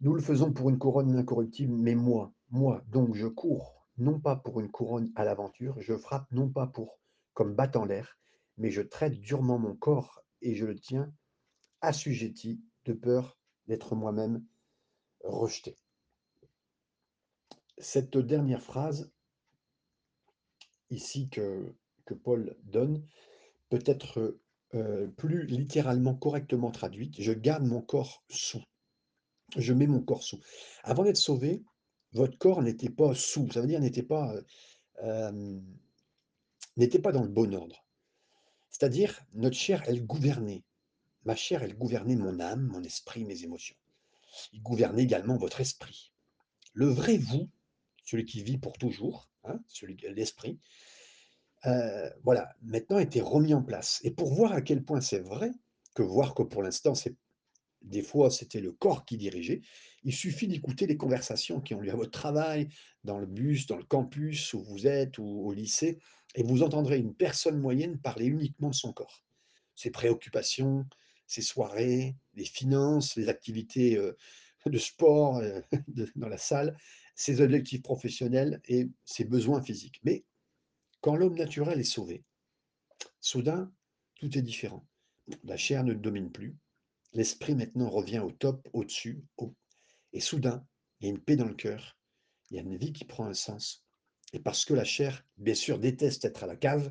Nous 0.00 0.14
le 0.14 0.22
faisons 0.22 0.52
pour 0.52 0.70
une 0.70 0.78
couronne 0.78 1.14
incorruptible, 1.16 1.74
mais 1.74 1.94
moi, 1.94 2.32
moi, 2.48 2.82
donc 2.88 3.14
je 3.14 3.26
cours, 3.26 3.86
non 3.98 4.18
pas 4.18 4.36
pour 4.36 4.60
une 4.60 4.70
couronne 4.70 5.12
à 5.14 5.24
l'aventure, 5.24 5.80
je 5.80 5.96
frappe 5.96 6.30
non 6.32 6.48
pas 6.48 6.66
pour 6.66 6.98
comme 7.34 7.54
battant 7.54 7.84
l'air, 7.84 8.18
mais 8.56 8.70
je 8.70 8.82
traite 8.82 9.20
durement 9.20 9.58
mon 9.58 9.76
corps 9.76 10.24
et 10.42 10.54
je 10.54 10.66
le 10.66 10.78
tiens 10.78 11.12
assujetti 11.82 12.60
de 12.84 12.92
peur 12.92 13.38
d'être 13.66 13.94
moi-même 13.94 14.44
rejeté. 15.22 15.76
Cette 17.78 18.18
dernière 18.18 18.62
phrase 18.62 19.12
ici 20.90 21.28
que, 21.28 21.74
que 22.04 22.14
Paul 22.14 22.56
donne 22.64 23.04
peut 23.68 23.82
être 23.86 24.38
euh, 24.74 25.08
plus 25.08 25.46
littéralement 25.46 26.14
correctement 26.14 26.70
traduite. 26.70 27.20
Je 27.20 27.32
garde 27.32 27.64
mon 27.64 27.80
corps 27.80 28.24
sous. 28.28 28.62
Je 29.56 29.72
mets 29.72 29.86
mon 29.86 30.00
corps 30.00 30.22
sous. 30.22 30.40
Avant 30.84 31.02
d'être 31.02 31.16
sauvé, 31.16 31.62
votre 32.12 32.38
corps 32.38 32.62
n'était 32.62 32.90
pas 32.90 33.14
sous. 33.14 33.50
Ça 33.50 33.60
veut 33.60 33.66
dire 33.66 33.80
n'était 33.80 34.02
pas, 34.02 34.34
euh, 35.02 35.60
n'était 36.76 37.00
pas 37.00 37.12
dans 37.12 37.22
le 37.22 37.28
bon 37.28 37.54
ordre. 37.54 37.84
C'est-à-dire, 38.70 39.20
notre 39.34 39.56
chair, 39.56 39.82
elle 39.86 40.06
gouvernait. 40.06 40.62
Ma 41.24 41.34
chair, 41.34 41.62
elle 41.62 41.76
gouvernait 41.76 42.16
mon 42.16 42.40
âme, 42.40 42.66
mon 42.68 42.82
esprit, 42.82 43.24
mes 43.24 43.42
émotions. 43.42 43.76
Il 44.52 44.62
gouvernait 44.62 45.02
également 45.02 45.36
votre 45.36 45.60
esprit. 45.60 46.12
Le 46.72 46.86
vrai 46.86 47.18
vous, 47.18 47.48
celui 48.04 48.24
qui 48.24 48.42
vit 48.42 48.58
pour 48.58 48.78
toujours, 48.78 49.29
hein, 49.44 49.60
l'esprit, 50.14 50.58
euh, 51.66 52.10
voilà, 52.24 52.54
maintenant 52.62 52.98
été 52.98 53.20
remis 53.20 53.54
en 53.54 53.62
place. 53.62 54.00
Et 54.04 54.10
pour 54.10 54.32
voir 54.32 54.52
à 54.52 54.62
quel 54.62 54.82
point 54.82 55.00
c'est 55.00 55.20
vrai, 55.20 55.50
que 55.94 56.02
voir 56.02 56.34
que 56.34 56.42
pour 56.42 56.62
l'instant, 56.62 56.94
c'est 56.94 57.14
des 57.82 58.02
fois 58.02 58.30
c'était 58.30 58.60
le 58.60 58.72
corps 58.72 59.04
qui 59.04 59.16
dirigeait, 59.16 59.62
il 60.02 60.14
suffit 60.14 60.48
d'écouter 60.48 60.86
les 60.86 60.96
conversations 60.96 61.60
qui 61.60 61.74
ont 61.74 61.80
lieu 61.80 61.90
à 61.90 61.96
votre 61.96 62.10
travail, 62.10 62.68
dans 63.04 63.18
le 63.18 63.26
bus, 63.26 63.66
dans 63.66 63.76
le 63.76 63.84
campus 63.84 64.54
où 64.54 64.62
vous 64.62 64.86
êtes, 64.86 65.18
ou 65.18 65.46
au 65.46 65.52
lycée, 65.52 65.98
et 66.34 66.42
vous 66.42 66.62
entendrez 66.62 66.98
une 66.98 67.14
personne 67.14 67.58
moyenne 67.58 67.98
parler 67.98 68.26
uniquement 68.26 68.70
de 68.70 68.74
son 68.74 68.92
corps. 68.92 69.22
Ses 69.74 69.90
préoccupations, 69.90 70.86
ses 71.26 71.42
soirées, 71.42 72.16
les 72.34 72.44
finances, 72.44 73.16
les 73.16 73.28
activités 73.28 73.96
euh, 73.96 74.16
de 74.66 74.78
sport 74.78 75.38
euh, 75.38 75.60
dans 76.16 76.28
la 76.28 76.38
salle, 76.38 76.76
ses 77.20 77.42
objectifs 77.42 77.82
professionnels 77.82 78.62
et 78.64 78.88
ses 79.04 79.24
besoins 79.24 79.60
physiques. 79.60 80.00
Mais 80.04 80.24
quand 81.02 81.16
l'homme 81.16 81.36
naturel 81.36 81.78
est 81.78 81.84
sauvé, 81.84 82.24
soudain, 83.20 83.70
tout 84.14 84.38
est 84.38 84.42
différent. 84.42 84.88
La 85.44 85.58
chair 85.58 85.84
ne 85.84 85.92
domine 85.92 86.32
plus. 86.32 86.56
L'esprit 87.12 87.54
maintenant 87.54 87.90
revient 87.90 88.20
au 88.20 88.30
top, 88.30 88.66
au-dessus, 88.72 89.22
haut. 89.36 89.54
Et 90.14 90.20
soudain, 90.20 90.66
il 90.98 91.08
y 91.08 91.10
a 91.10 91.12
une 91.12 91.20
paix 91.20 91.36
dans 91.36 91.46
le 91.46 91.54
cœur. 91.54 91.98
Il 92.48 92.56
y 92.56 92.58
a 92.58 92.62
une 92.62 92.78
vie 92.78 92.94
qui 92.94 93.04
prend 93.04 93.26
un 93.26 93.34
sens. 93.34 93.84
Et 94.32 94.40
parce 94.40 94.64
que 94.64 94.72
la 94.72 94.84
chair, 94.84 95.22
bien 95.36 95.54
sûr, 95.54 95.78
déteste 95.78 96.24
être 96.24 96.44
à 96.44 96.46
la 96.46 96.56
cave 96.56 96.90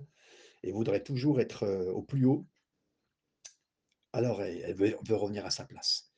et 0.61 0.71
voudrait 0.71 1.03
toujours 1.03 1.41
être 1.41 1.63
euh, 1.63 1.91
au 1.91 2.03
plus 2.03 2.25
haut, 2.25 2.47
alors 4.13 4.43
elle 4.43 4.75
veut, 4.75 4.95
veut 5.07 5.15
revenir 5.15 5.43
à 5.47 5.49
sa 5.49 5.65
place. 5.65 6.13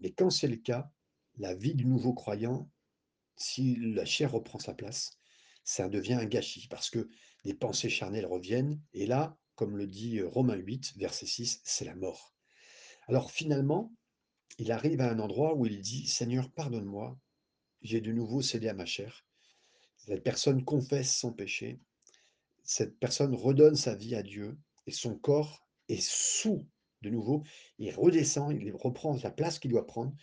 Mais 0.00 0.10
quand 0.10 0.30
c'est 0.30 0.48
le 0.48 0.56
cas, 0.56 0.90
la 1.36 1.54
vie 1.54 1.74
du 1.74 1.84
nouveau 1.84 2.14
croyant, 2.14 2.71
si 3.36 3.76
la 3.76 4.04
chair 4.04 4.32
reprend 4.32 4.58
sa 4.58 4.74
place, 4.74 5.18
ça 5.64 5.88
devient 5.88 6.14
un 6.14 6.26
gâchis 6.26 6.68
parce 6.68 6.90
que 6.90 7.08
les 7.44 7.54
pensées 7.54 7.90
charnelles 7.90 8.26
reviennent. 8.26 8.80
Et 8.92 9.06
là, 9.06 9.36
comme 9.54 9.76
le 9.76 9.86
dit 9.86 10.20
Romains 10.22 10.56
8, 10.56 10.96
verset 10.96 11.26
6, 11.26 11.60
c'est 11.64 11.84
la 11.84 11.94
mort. 11.94 12.34
Alors 13.08 13.30
finalement, 13.30 13.92
il 14.58 14.70
arrive 14.72 15.00
à 15.00 15.10
un 15.10 15.18
endroit 15.18 15.54
où 15.54 15.66
il 15.66 15.80
dit, 15.80 16.06
Seigneur, 16.06 16.50
pardonne-moi, 16.50 17.18
j'ai 17.80 18.00
de 18.00 18.12
nouveau 18.12 18.42
cédé 18.42 18.68
à 18.68 18.74
ma 18.74 18.86
chair. 18.86 19.24
Cette 19.96 20.22
personne 20.22 20.64
confesse 20.64 21.16
son 21.16 21.32
péché. 21.32 21.80
Cette 22.64 22.98
personne 22.98 23.34
redonne 23.34 23.76
sa 23.76 23.94
vie 23.94 24.14
à 24.14 24.22
Dieu 24.22 24.58
et 24.86 24.92
son 24.92 25.16
corps 25.16 25.66
est 25.88 26.02
sous 26.02 26.66
de 27.02 27.10
nouveau. 27.10 27.42
Il 27.78 27.94
redescend, 27.94 28.56
il 28.60 28.74
reprend 28.74 29.16
la 29.22 29.30
place 29.30 29.58
qu'il 29.58 29.70
doit 29.70 29.86
prendre 29.86 30.14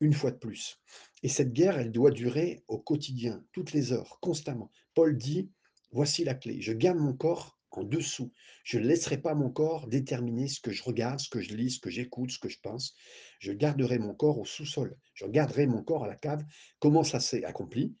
une 0.00 0.12
fois 0.12 0.30
de 0.30 0.38
plus. 0.38 0.80
Et 1.24 1.28
cette 1.28 1.54
guerre, 1.54 1.78
elle 1.78 1.90
doit 1.90 2.10
durer 2.10 2.64
au 2.68 2.78
quotidien, 2.78 3.42
toutes 3.52 3.72
les 3.72 3.92
heures, 3.92 4.18
constamment. 4.20 4.70
Paul 4.92 5.16
dit, 5.16 5.50
voici 5.90 6.22
la 6.22 6.34
clé, 6.34 6.60
je 6.60 6.74
garde 6.74 6.98
mon 6.98 7.14
corps 7.14 7.58
en 7.70 7.82
dessous. 7.82 8.30
Je 8.62 8.78
ne 8.78 8.84
laisserai 8.84 9.16
pas 9.16 9.34
mon 9.34 9.48
corps 9.48 9.88
déterminer 9.88 10.48
ce 10.48 10.60
que 10.60 10.70
je 10.70 10.82
regarde, 10.82 11.20
ce 11.20 11.30
que 11.30 11.40
je 11.40 11.54
lis, 11.54 11.70
ce 11.70 11.80
que 11.80 11.88
j'écoute, 11.88 12.30
ce 12.30 12.38
que 12.38 12.50
je 12.50 12.60
pense. 12.60 12.94
Je 13.38 13.52
garderai 13.52 13.98
mon 13.98 14.14
corps 14.14 14.38
au 14.38 14.44
sous-sol. 14.44 14.98
Je 15.14 15.24
garderai 15.24 15.66
mon 15.66 15.82
corps 15.82 16.04
à 16.04 16.08
la 16.08 16.14
cave. 16.14 16.44
Comment 16.78 17.04
ça 17.04 17.20
s'est 17.20 17.42
accompli? 17.44 17.94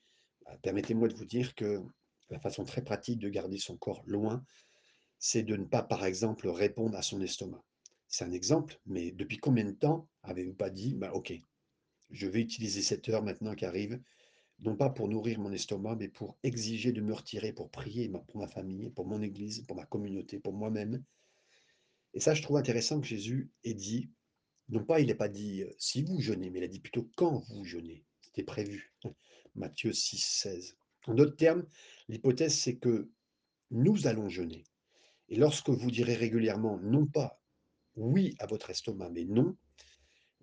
Bah, 0.44 0.58
Permettez-moi 0.62 1.08
de 1.08 1.14
vous 1.14 1.24
dire 1.24 1.54
que 1.54 1.80
la 2.28 2.38
façon 2.38 2.64
très 2.64 2.84
pratique 2.84 3.20
de 3.20 3.30
garder 3.30 3.56
son 3.56 3.78
corps 3.78 4.02
loin, 4.04 4.44
c'est 5.18 5.44
de 5.44 5.56
ne 5.56 5.64
pas, 5.64 5.82
par 5.82 6.04
exemple, 6.04 6.46
répondre 6.48 6.94
à 6.94 7.00
son 7.00 7.22
estomac. 7.22 7.64
C'est 8.06 8.26
un 8.26 8.32
exemple, 8.32 8.78
mais 8.84 9.12
depuis 9.12 9.38
combien 9.38 9.64
de 9.64 9.72
temps 9.72 10.10
avez-vous 10.24 10.52
pas 10.52 10.68
dit, 10.68 10.94
bah, 10.94 11.14
ok, 11.14 11.32
je 12.14 12.26
vais 12.28 12.40
utiliser 12.40 12.80
cette 12.80 13.08
heure 13.08 13.22
maintenant 13.22 13.54
qui 13.54 13.64
arrive, 13.64 14.00
non 14.60 14.76
pas 14.76 14.88
pour 14.88 15.08
nourrir 15.08 15.40
mon 15.40 15.52
estomac, 15.52 15.96
mais 15.96 16.08
pour 16.08 16.38
exiger 16.42 16.92
de 16.92 17.00
me 17.00 17.12
retirer, 17.12 17.52
pour 17.52 17.70
prier 17.70 18.08
pour 18.08 18.38
ma 18.38 18.46
famille, 18.46 18.88
pour 18.90 19.06
mon 19.06 19.20
église, 19.20 19.62
pour 19.66 19.76
ma 19.76 19.84
communauté, 19.84 20.38
pour 20.38 20.52
moi-même. 20.52 21.02
Et 22.14 22.20
ça, 22.20 22.34
je 22.34 22.42
trouve 22.42 22.56
intéressant 22.56 23.00
que 23.00 23.06
Jésus 23.06 23.50
ait 23.64 23.74
dit, 23.74 24.10
non 24.68 24.84
pas 24.84 25.00
il 25.00 25.08
n'a 25.08 25.14
pas 25.14 25.28
dit 25.28 25.62
euh, 25.62 25.74
si 25.76 26.02
vous 26.02 26.20
jeûnez, 26.20 26.50
mais 26.50 26.60
il 26.60 26.64
a 26.64 26.68
dit 26.68 26.80
plutôt 26.80 27.10
quand 27.16 27.40
vous 27.50 27.64
jeûnez. 27.64 28.04
C'était 28.20 28.44
prévu. 28.44 28.94
Matthieu 29.56 29.92
6, 29.92 30.18
16. 30.18 30.76
En 31.06 31.14
d'autres 31.14 31.36
termes, 31.36 31.66
l'hypothèse, 32.08 32.54
c'est 32.54 32.76
que 32.76 33.10
nous 33.70 34.06
allons 34.06 34.28
jeûner. 34.28 34.64
Et 35.28 35.36
lorsque 35.36 35.68
vous 35.68 35.90
direz 35.90 36.14
régulièrement, 36.14 36.78
non 36.78 37.06
pas 37.06 37.40
oui 37.96 38.34
à 38.38 38.46
votre 38.46 38.70
estomac, 38.70 39.10
mais 39.10 39.24
non, 39.24 39.56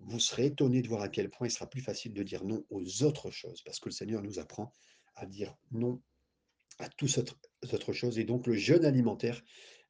vous 0.06 0.20
serez 0.20 0.46
étonné 0.46 0.82
de 0.82 0.88
voir 0.88 1.02
à 1.02 1.08
quel 1.08 1.30
point 1.30 1.46
il 1.46 1.50
sera 1.50 1.68
plus 1.68 1.80
facile 1.80 2.12
de 2.12 2.22
dire 2.22 2.44
non 2.44 2.64
aux 2.70 3.02
autres 3.02 3.30
choses, 3.30 3.62
parce 3.62 3.80
que 3.80 3.88
le 3.88 3.94
Seigneur 3.94 4.22
nous 4.22 4.38
apprend 4.38 4.72
à 5.14 5.26
dire 5.26 5.56
non 5.70 6.00
à 6.78 6.88
toutes 6.88 7.18
autres 7.18 7.92
choses. 7.92 8.18
Et 8.18 8.24
donc 8.24 8.46
le 8.46 8.54
jeûne 8.54 8.84
alimentaire 8.84 9.42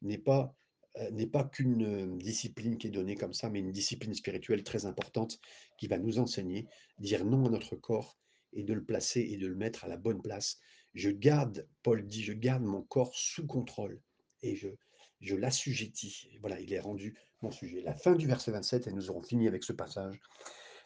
n'est 0.03 0.18
pas, 0.18 0.55
euh, 0.98 1.11
n'est 1.11 1.27
pas 1.27 1.44
qu'une 1.44 1.85
euh, 1.85 2.16
discipline 2.16 2.77
qui 2.77 2.88
est 2.88 2.90
donnée 2.90 3.16
comme 3.16 3.33
ça, 3.33 3.48
mais 3.48 3.61
une 3.61 3.72
discipline 3.72 4.14
spirituelle 4.14 4.62
très 4.64 4.85
importante 4.85 5.40
qui 5.79 5.87
va 5.87 5.98
nous 5.98 6.18
enseigner 6.18 6.66
dire 6.98 7.25
non 7.25 7.46
à 7.46 7.51
notre 7.51 7.77
corps 7.77 8.18
et 8.53 8.64
de 8.64 8.75
le 8.75 8.85
placer 8.85 9.20
et 9.20 9.37
de 9.37 9.46
le 9.46 9.55
mettre 9.55 9.85
à 9.85 9.88
la 9.88 9.96
bonne 9.96 10.20
place. 10.20 10.59
Je 10.94 11.09
garde, 11.09 11.66
Paul 11.83 12.07
dit, 12.07 12.22
je 12.22 12.35
garde 12.35 12.62
mon 12.62 12.83
corps 12.83 13.14
sous 13.14 13.46
contrôle 13.46 14.03
et 14.42 14.57
je, 14.57 14.68
je 15.23 15.37
l'assujettis. 15.37 16.29
Voilà, 16.41 16.61
il 16.61 16.73
est 16.73 16.81
rendu 16.81 17.17
mon 17.41 17.51
sujet. 17.51 17.81
La 17.81 17.95
fin 17.95 18.15
du 18.15 18.27
verset 18.27 18.51
27, 18.51 18.87
et 18.87 18.93
nous 18.93 19.11
aurons 19.11 19.23
fini 19.23 19.49
avec 19.49 19.65
ce 19.65 19.73
passage. 19.73 20.21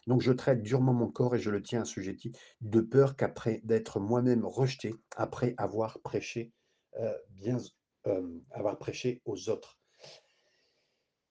Donc 0.05 0.21
je 0.21 0.31
traite 0.31 0.63
durement 0.63 0.93
mon 0.93 1.09
corps 1.09 1.35
et 1.35 1.39
je 1.39 1.49
le 1.49 1.61
tiens 1.61 1.81
assujetti, 1.81 2.31
de 2.61 2.79
peur 2.79 3.17
qu'après 3.17 3.61
d'être 3.65 3.99
moi-même 3.99 4.45
rejeté, 4.45 4.95
après 5.17 5.53
avoir 5.57 5.99
prêché, 5.99 6.53
euh, 6.99 7.13
bien, 7.31 7.57
euh, 8.07 8.39
avoir 8.51 8.77
prêché 8.77 9.21
aux 9.25 9.49
autres. 9.49 9.77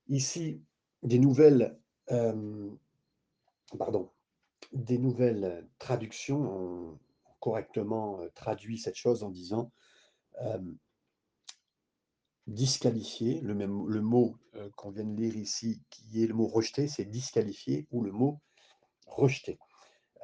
Ici, 0.09 0.63
des 1.03 1.19
nouvelles, 1.19 1.79
euh, 2.11 2.71
pardon, 3.79 4.11
des 4.73 4.99
nouvelles 4.99 5.67
traductions 5.79 6.43
ont 6.43 6.99
correctement 7.41 8.21
traduit 8.35 8.79
cette 8.79 8.97
chose 8.97 9.23
en 9.23 9.31
disant 9.31 9.71
disqualifié, 12.47 13.41
le, 13.41 13.55
même, 13.55 13.73
mot 13.73 14.37
euh, 14.55 14.71
qu'on 14.77 14.91
vient 14.91 15.05
de 15.05 15.17
lire 15.17 15.37
ici, 15.37 15.83
qui 15.91 16.23
est 16.23 16.27
le 16.27 16.35
mot 16.35 16.47
rejeté, 16.47 16.89
c'est 16.89 17.05
disqualifié 17.05 17.87
ou 17.91 18.03
le 18.03 18.13
mot 18.13 18.41
rejeté. 19.07 19.59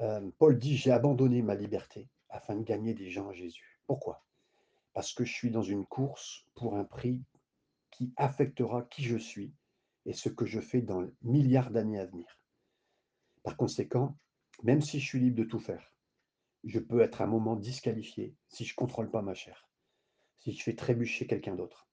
Euh, 0.01 0.31
Paul 0.39 0.59
dit, 0.59 0.77
j'ai 0.77 0.93
abandonné 0.93 1.43
ma 1.43 1.55
liberté 1.55 2.09
afin 2.29 2.57
de 2.57 2.63
gagner 2.63 2.95
des 2.95 3.11
gens 3.11 3.29
à 3.29 3.33
Jésus. 3.33 3.81
Pourquoi? 3.87 4.25
Parce 4.95 5.13
que 5.13 5.25
je 5.25 5.33
suis 5.33 5.51
dans 5.51 5.63
une 5.63 5.87
course 5.87 6.47
pour 6.55 6.77
un 6.77 6.85
prix 6.85 7.23
qui 7.91 8.13
affectera 8.17 8.83
qui 8.83 9.03
je 9.03 9.17
suis 9.17 9.53
et 10.07 10.13
ce 10.13 10.29
que 10.29 10.47
je 10.47 10.61
fais 10.61 10.81
dans 10.81 11.01
le 11.01 11.15
milliard 11.23 11.71
d'années 11.71 11.99
à 11.99 12.07
venir. 12.07 12.39
Par 13.43 13.57
conséquent, 13.57 14.17
même 14.63 14.81
si 14.81 15.01
je 15.01 15.07
suis 15.07 15.21
libre 15.21 15.37
de 15.37 15.45
tout 15.45 15.59
faire, 15.59 15.93
je 16.65 16.79
peux 16.79 17.01
être 17.01 17.21
à 17.21 17.25
un 17.25 17.29
moment 17.29 17.57
disqualifié 17.57 18.37
si 18.49 18.65
je 18.65 18.73
ne 18.73 18.77
contrôle 18.77 19.11
pas 19.11 19.23
ma 19.23 19.35
chair, 19.35 19.69
si 20.39 20.53
je 20.53 20.63
fais 20.63 20.75
trébucher 20.75 21.27
quelqu'un 21.27 21.55
d'autre. 21.55 21.89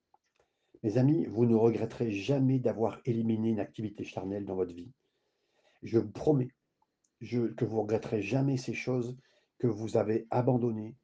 Mes 0.84 0.98
amis, 0.98 1.26
vous 1.26 1.46
ne 1.46 1.56
regretterez 1.56 2.12
jamais 2.12 2.60
d'avoir 2.60 3.02
éliminé 3.04 3.50
une 3.50 3.60
activité 3.60 4.04
charnelle 4.06 4.46
dans 4.46 4.56
votre 4.56 4.74
vie. 4.74 4.92
Je 5.84 6.00
vous 6.00 6.12
promets 6.12 6.50
que 7.22 7.66
vous 7.66 7.76
ne 7.76 7.82
regretterez 7.82 8.22
jamais 8.22 8.56
ces 8.56 8.74
choses 8.74 9.18
que 9.58 9.68
vous 9.68 9.98
avez 9.98 10.26
abandonnées 10.30 10.96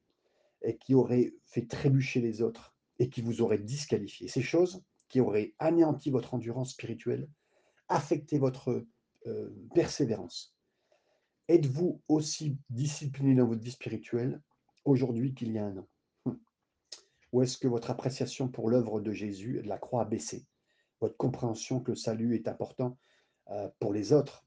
et 0.62 0.78
qui 0.78 0.94
auraient 0.94 1.34
fait 1.44 1.68
trébucher 1.68 2.22
les 2.22 2.42
autres 2.42 2.76
et 3.00 3.10
qui 3.10 3.22
vous 3.22 3.42
auraient 3.42 3.60
disqualifié. 3.60 4.30
Ces 4.30 4.42
choses, 4.42 4.82
qui 5.10 5.20
auraient 5.20 5.54
anéanti 5.60 6.10
votre 6.10 6.34
endurance 6.34 6.72
spirituelle, 6.72 7.30
affecté 7.90 8.40
votre, 8.40 8.88
heu, 9.26 9.68
persévérance? 9.74 10.56
Êtes-vous 11.50 12.02
aussi 12.08 12.58
discipliné 12.70 13.36
dans 13.36 13.48
votre 13.48 13.62
vie 13.62 13.72
spirituelle 13.72 14.42
aujourd'hui 14.86 15.34
qu'il 15.34 15.52
y 15.52 15.58
a 15.58 15.66
un 15.66 15.78
an? 15.78 15.88
Ou 17.36 17.44
est-ce 17.44 17.58
que 17.58 17.68
votre 17.68 17.92
appréciation 17.92 18.48
pour 18.48 18.70
l'œuvre 18.70 19.02
de 19.02 19.12
Jésus, 19.12 19.60
de 19.62 19.68
la 19.68 19.78
croix 19.78 20.04
a 20.04 20.06
baissé? 20.06 20.46
Votre 21.02 21.18
compréhension 21.18 21.82
que 21.82 21.92
le 21.92 21.98
salut 21.98 22.34
est 22.34 22.48
important, 22.48 22.98
heu, 23.52 23.70
pour 23.78 23.92
les 23.92 24.14
autres 24.14 24.46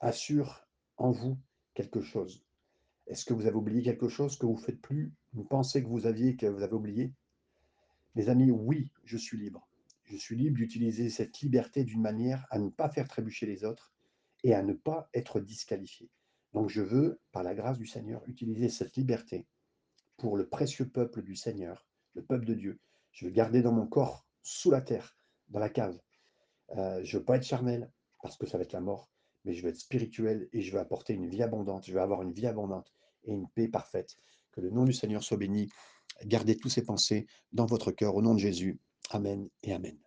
assure 0.00 0.66
en 0.96 1.12
vous 1.12 1.38
quelque 1.74 2.00
chose? 2.00 2.44
Est-ce 3.06 3.24
que 3.24 3.32
vous 3.32 3.46
avez 3.46 3.54
oublié 3.54 3.80
quelque 3.84 4.08
chose 4.08 4.36
que 4.36 4.44
vous 4.44 4.56
faites 4.56 4.80
plus? 4.80 5.14
Vous 5.34 5.44
pensez 5.44 5.84
que 5.84 5.88
vous 5.88 6.04
aviez 6.04 6.34
que 6.34 6.46
vous 6.46 6.64
avez 6.64 6.72
oublié? 6.72 7.12
Mes 8.16 8.28
amis, 8.28 8.50
oui, 8.50 8.90
je 9.04 9.18
suis 9.18 9.38
libre. 9.38 9.68
Je 10.02 10.16
suis 10.16 10.34
libre 10.34 10.56
d'utiliser 10.56 11.10
cette 11.10 11.38
liberté 11.38 11.84
d'une 11.84 12.02
manière 12.02 12.44
à 12.50 12.58
ne 12.58 12.70
pas 12.70 12.88
faire 12.88 13.06
trébucher 13.06 13.46
les 13.46 13.62
autres 13.62 13.92
et 14.42 14.52
à 14.52 14.64
ne 14.64 14.72
pas 14.72 15.08
être 15.14 15.38
disqualifié. 15.38 16.10
Donc 16.54 16.70
je 16.70 16.82
veux, 16.82 17.20
par 17.30 17.44
la 17.44 17.54
grâce 17.54 17.78
du 17.78 17.86
Seigneur, 17.86 18.24
utiliser 18.26 18.68
cette 18.68 18.96
liberté 18.96 19.46
pour 20.16 20.36
le 20.36 20.48
précieux 20.48 20.88
peuple 20.88 21.22
du 21.22 21.36
Seigneur, 21.36 21.85
le 22.16 22.22
peuple 22.22 22.46
de 22.46 22.54
Dieu. 22.54 22.80
Je 23.12 23.26
veux 23.26 23.30
garder 23.30 23.62
dans 23.62 23.72
mon 23.72 23.86
corps, 23.86 24.26
sous 24.42 24.70
la 24.70 24.80
terre, 24.80 25.16
dans 25.48 25.60
la 25.60 25.68
cave. 25.68 25.98
Euh, 26.76 27.00
je 27.04 27.18
veux 27.18 27.24
pas 27.24 27.36
être 27.36 27.44
charnel, 27.44 27.90
parce 28.22 28.36
que 28.36 28.46
ça 28.46 28.58
va 28.58 28.64
être 28.64 28.72
la 28.72 28.80
mort, 28.80 29.08
mais 29.44 29.54
je 29.54 29.62
veux 29.62 29.68
être 29.68 29.78
spirituel 29.78 30.48
et 30.52 30.62
je 30.62 30.72
veux 30.72 30.80
apporter 30.80 31.12
une 31.12 31.28
vie 31.28 31.42
abondante. 31.42 31.86
Je 31.86 31.92
veux 31.92 32.00
avoir 32.00 32.22
une 32.22 32.32
vie 32.32 32.46
abondante 32.46 32.92
et 33.24 33.32
une 33.32 33.48
paix 33.50 33.68
parfaite. 33.68 34.16
Que 34.50 34.60
le 34.60 34.70
nom 34.70 34.84
du 34.84 34.92
Seigneur 34.92 35.22
soit 35.22 35.36
béni. 35.36 35.68
Gardez 36.24 36.56
tous 36.56 36.70
ces 36.70 36.82
pensées 36.82 37.26
dans 37.52 37.66
votre 37.66 37.92
cœur 37.92 38.16
au 38.16 38.22
nom 38.22 38.34
de 38.34 38.40
Jésus. 38.40 38.80
Amen 39.10 39.48
et 39.62 39.72
Amen. 39.72 40.05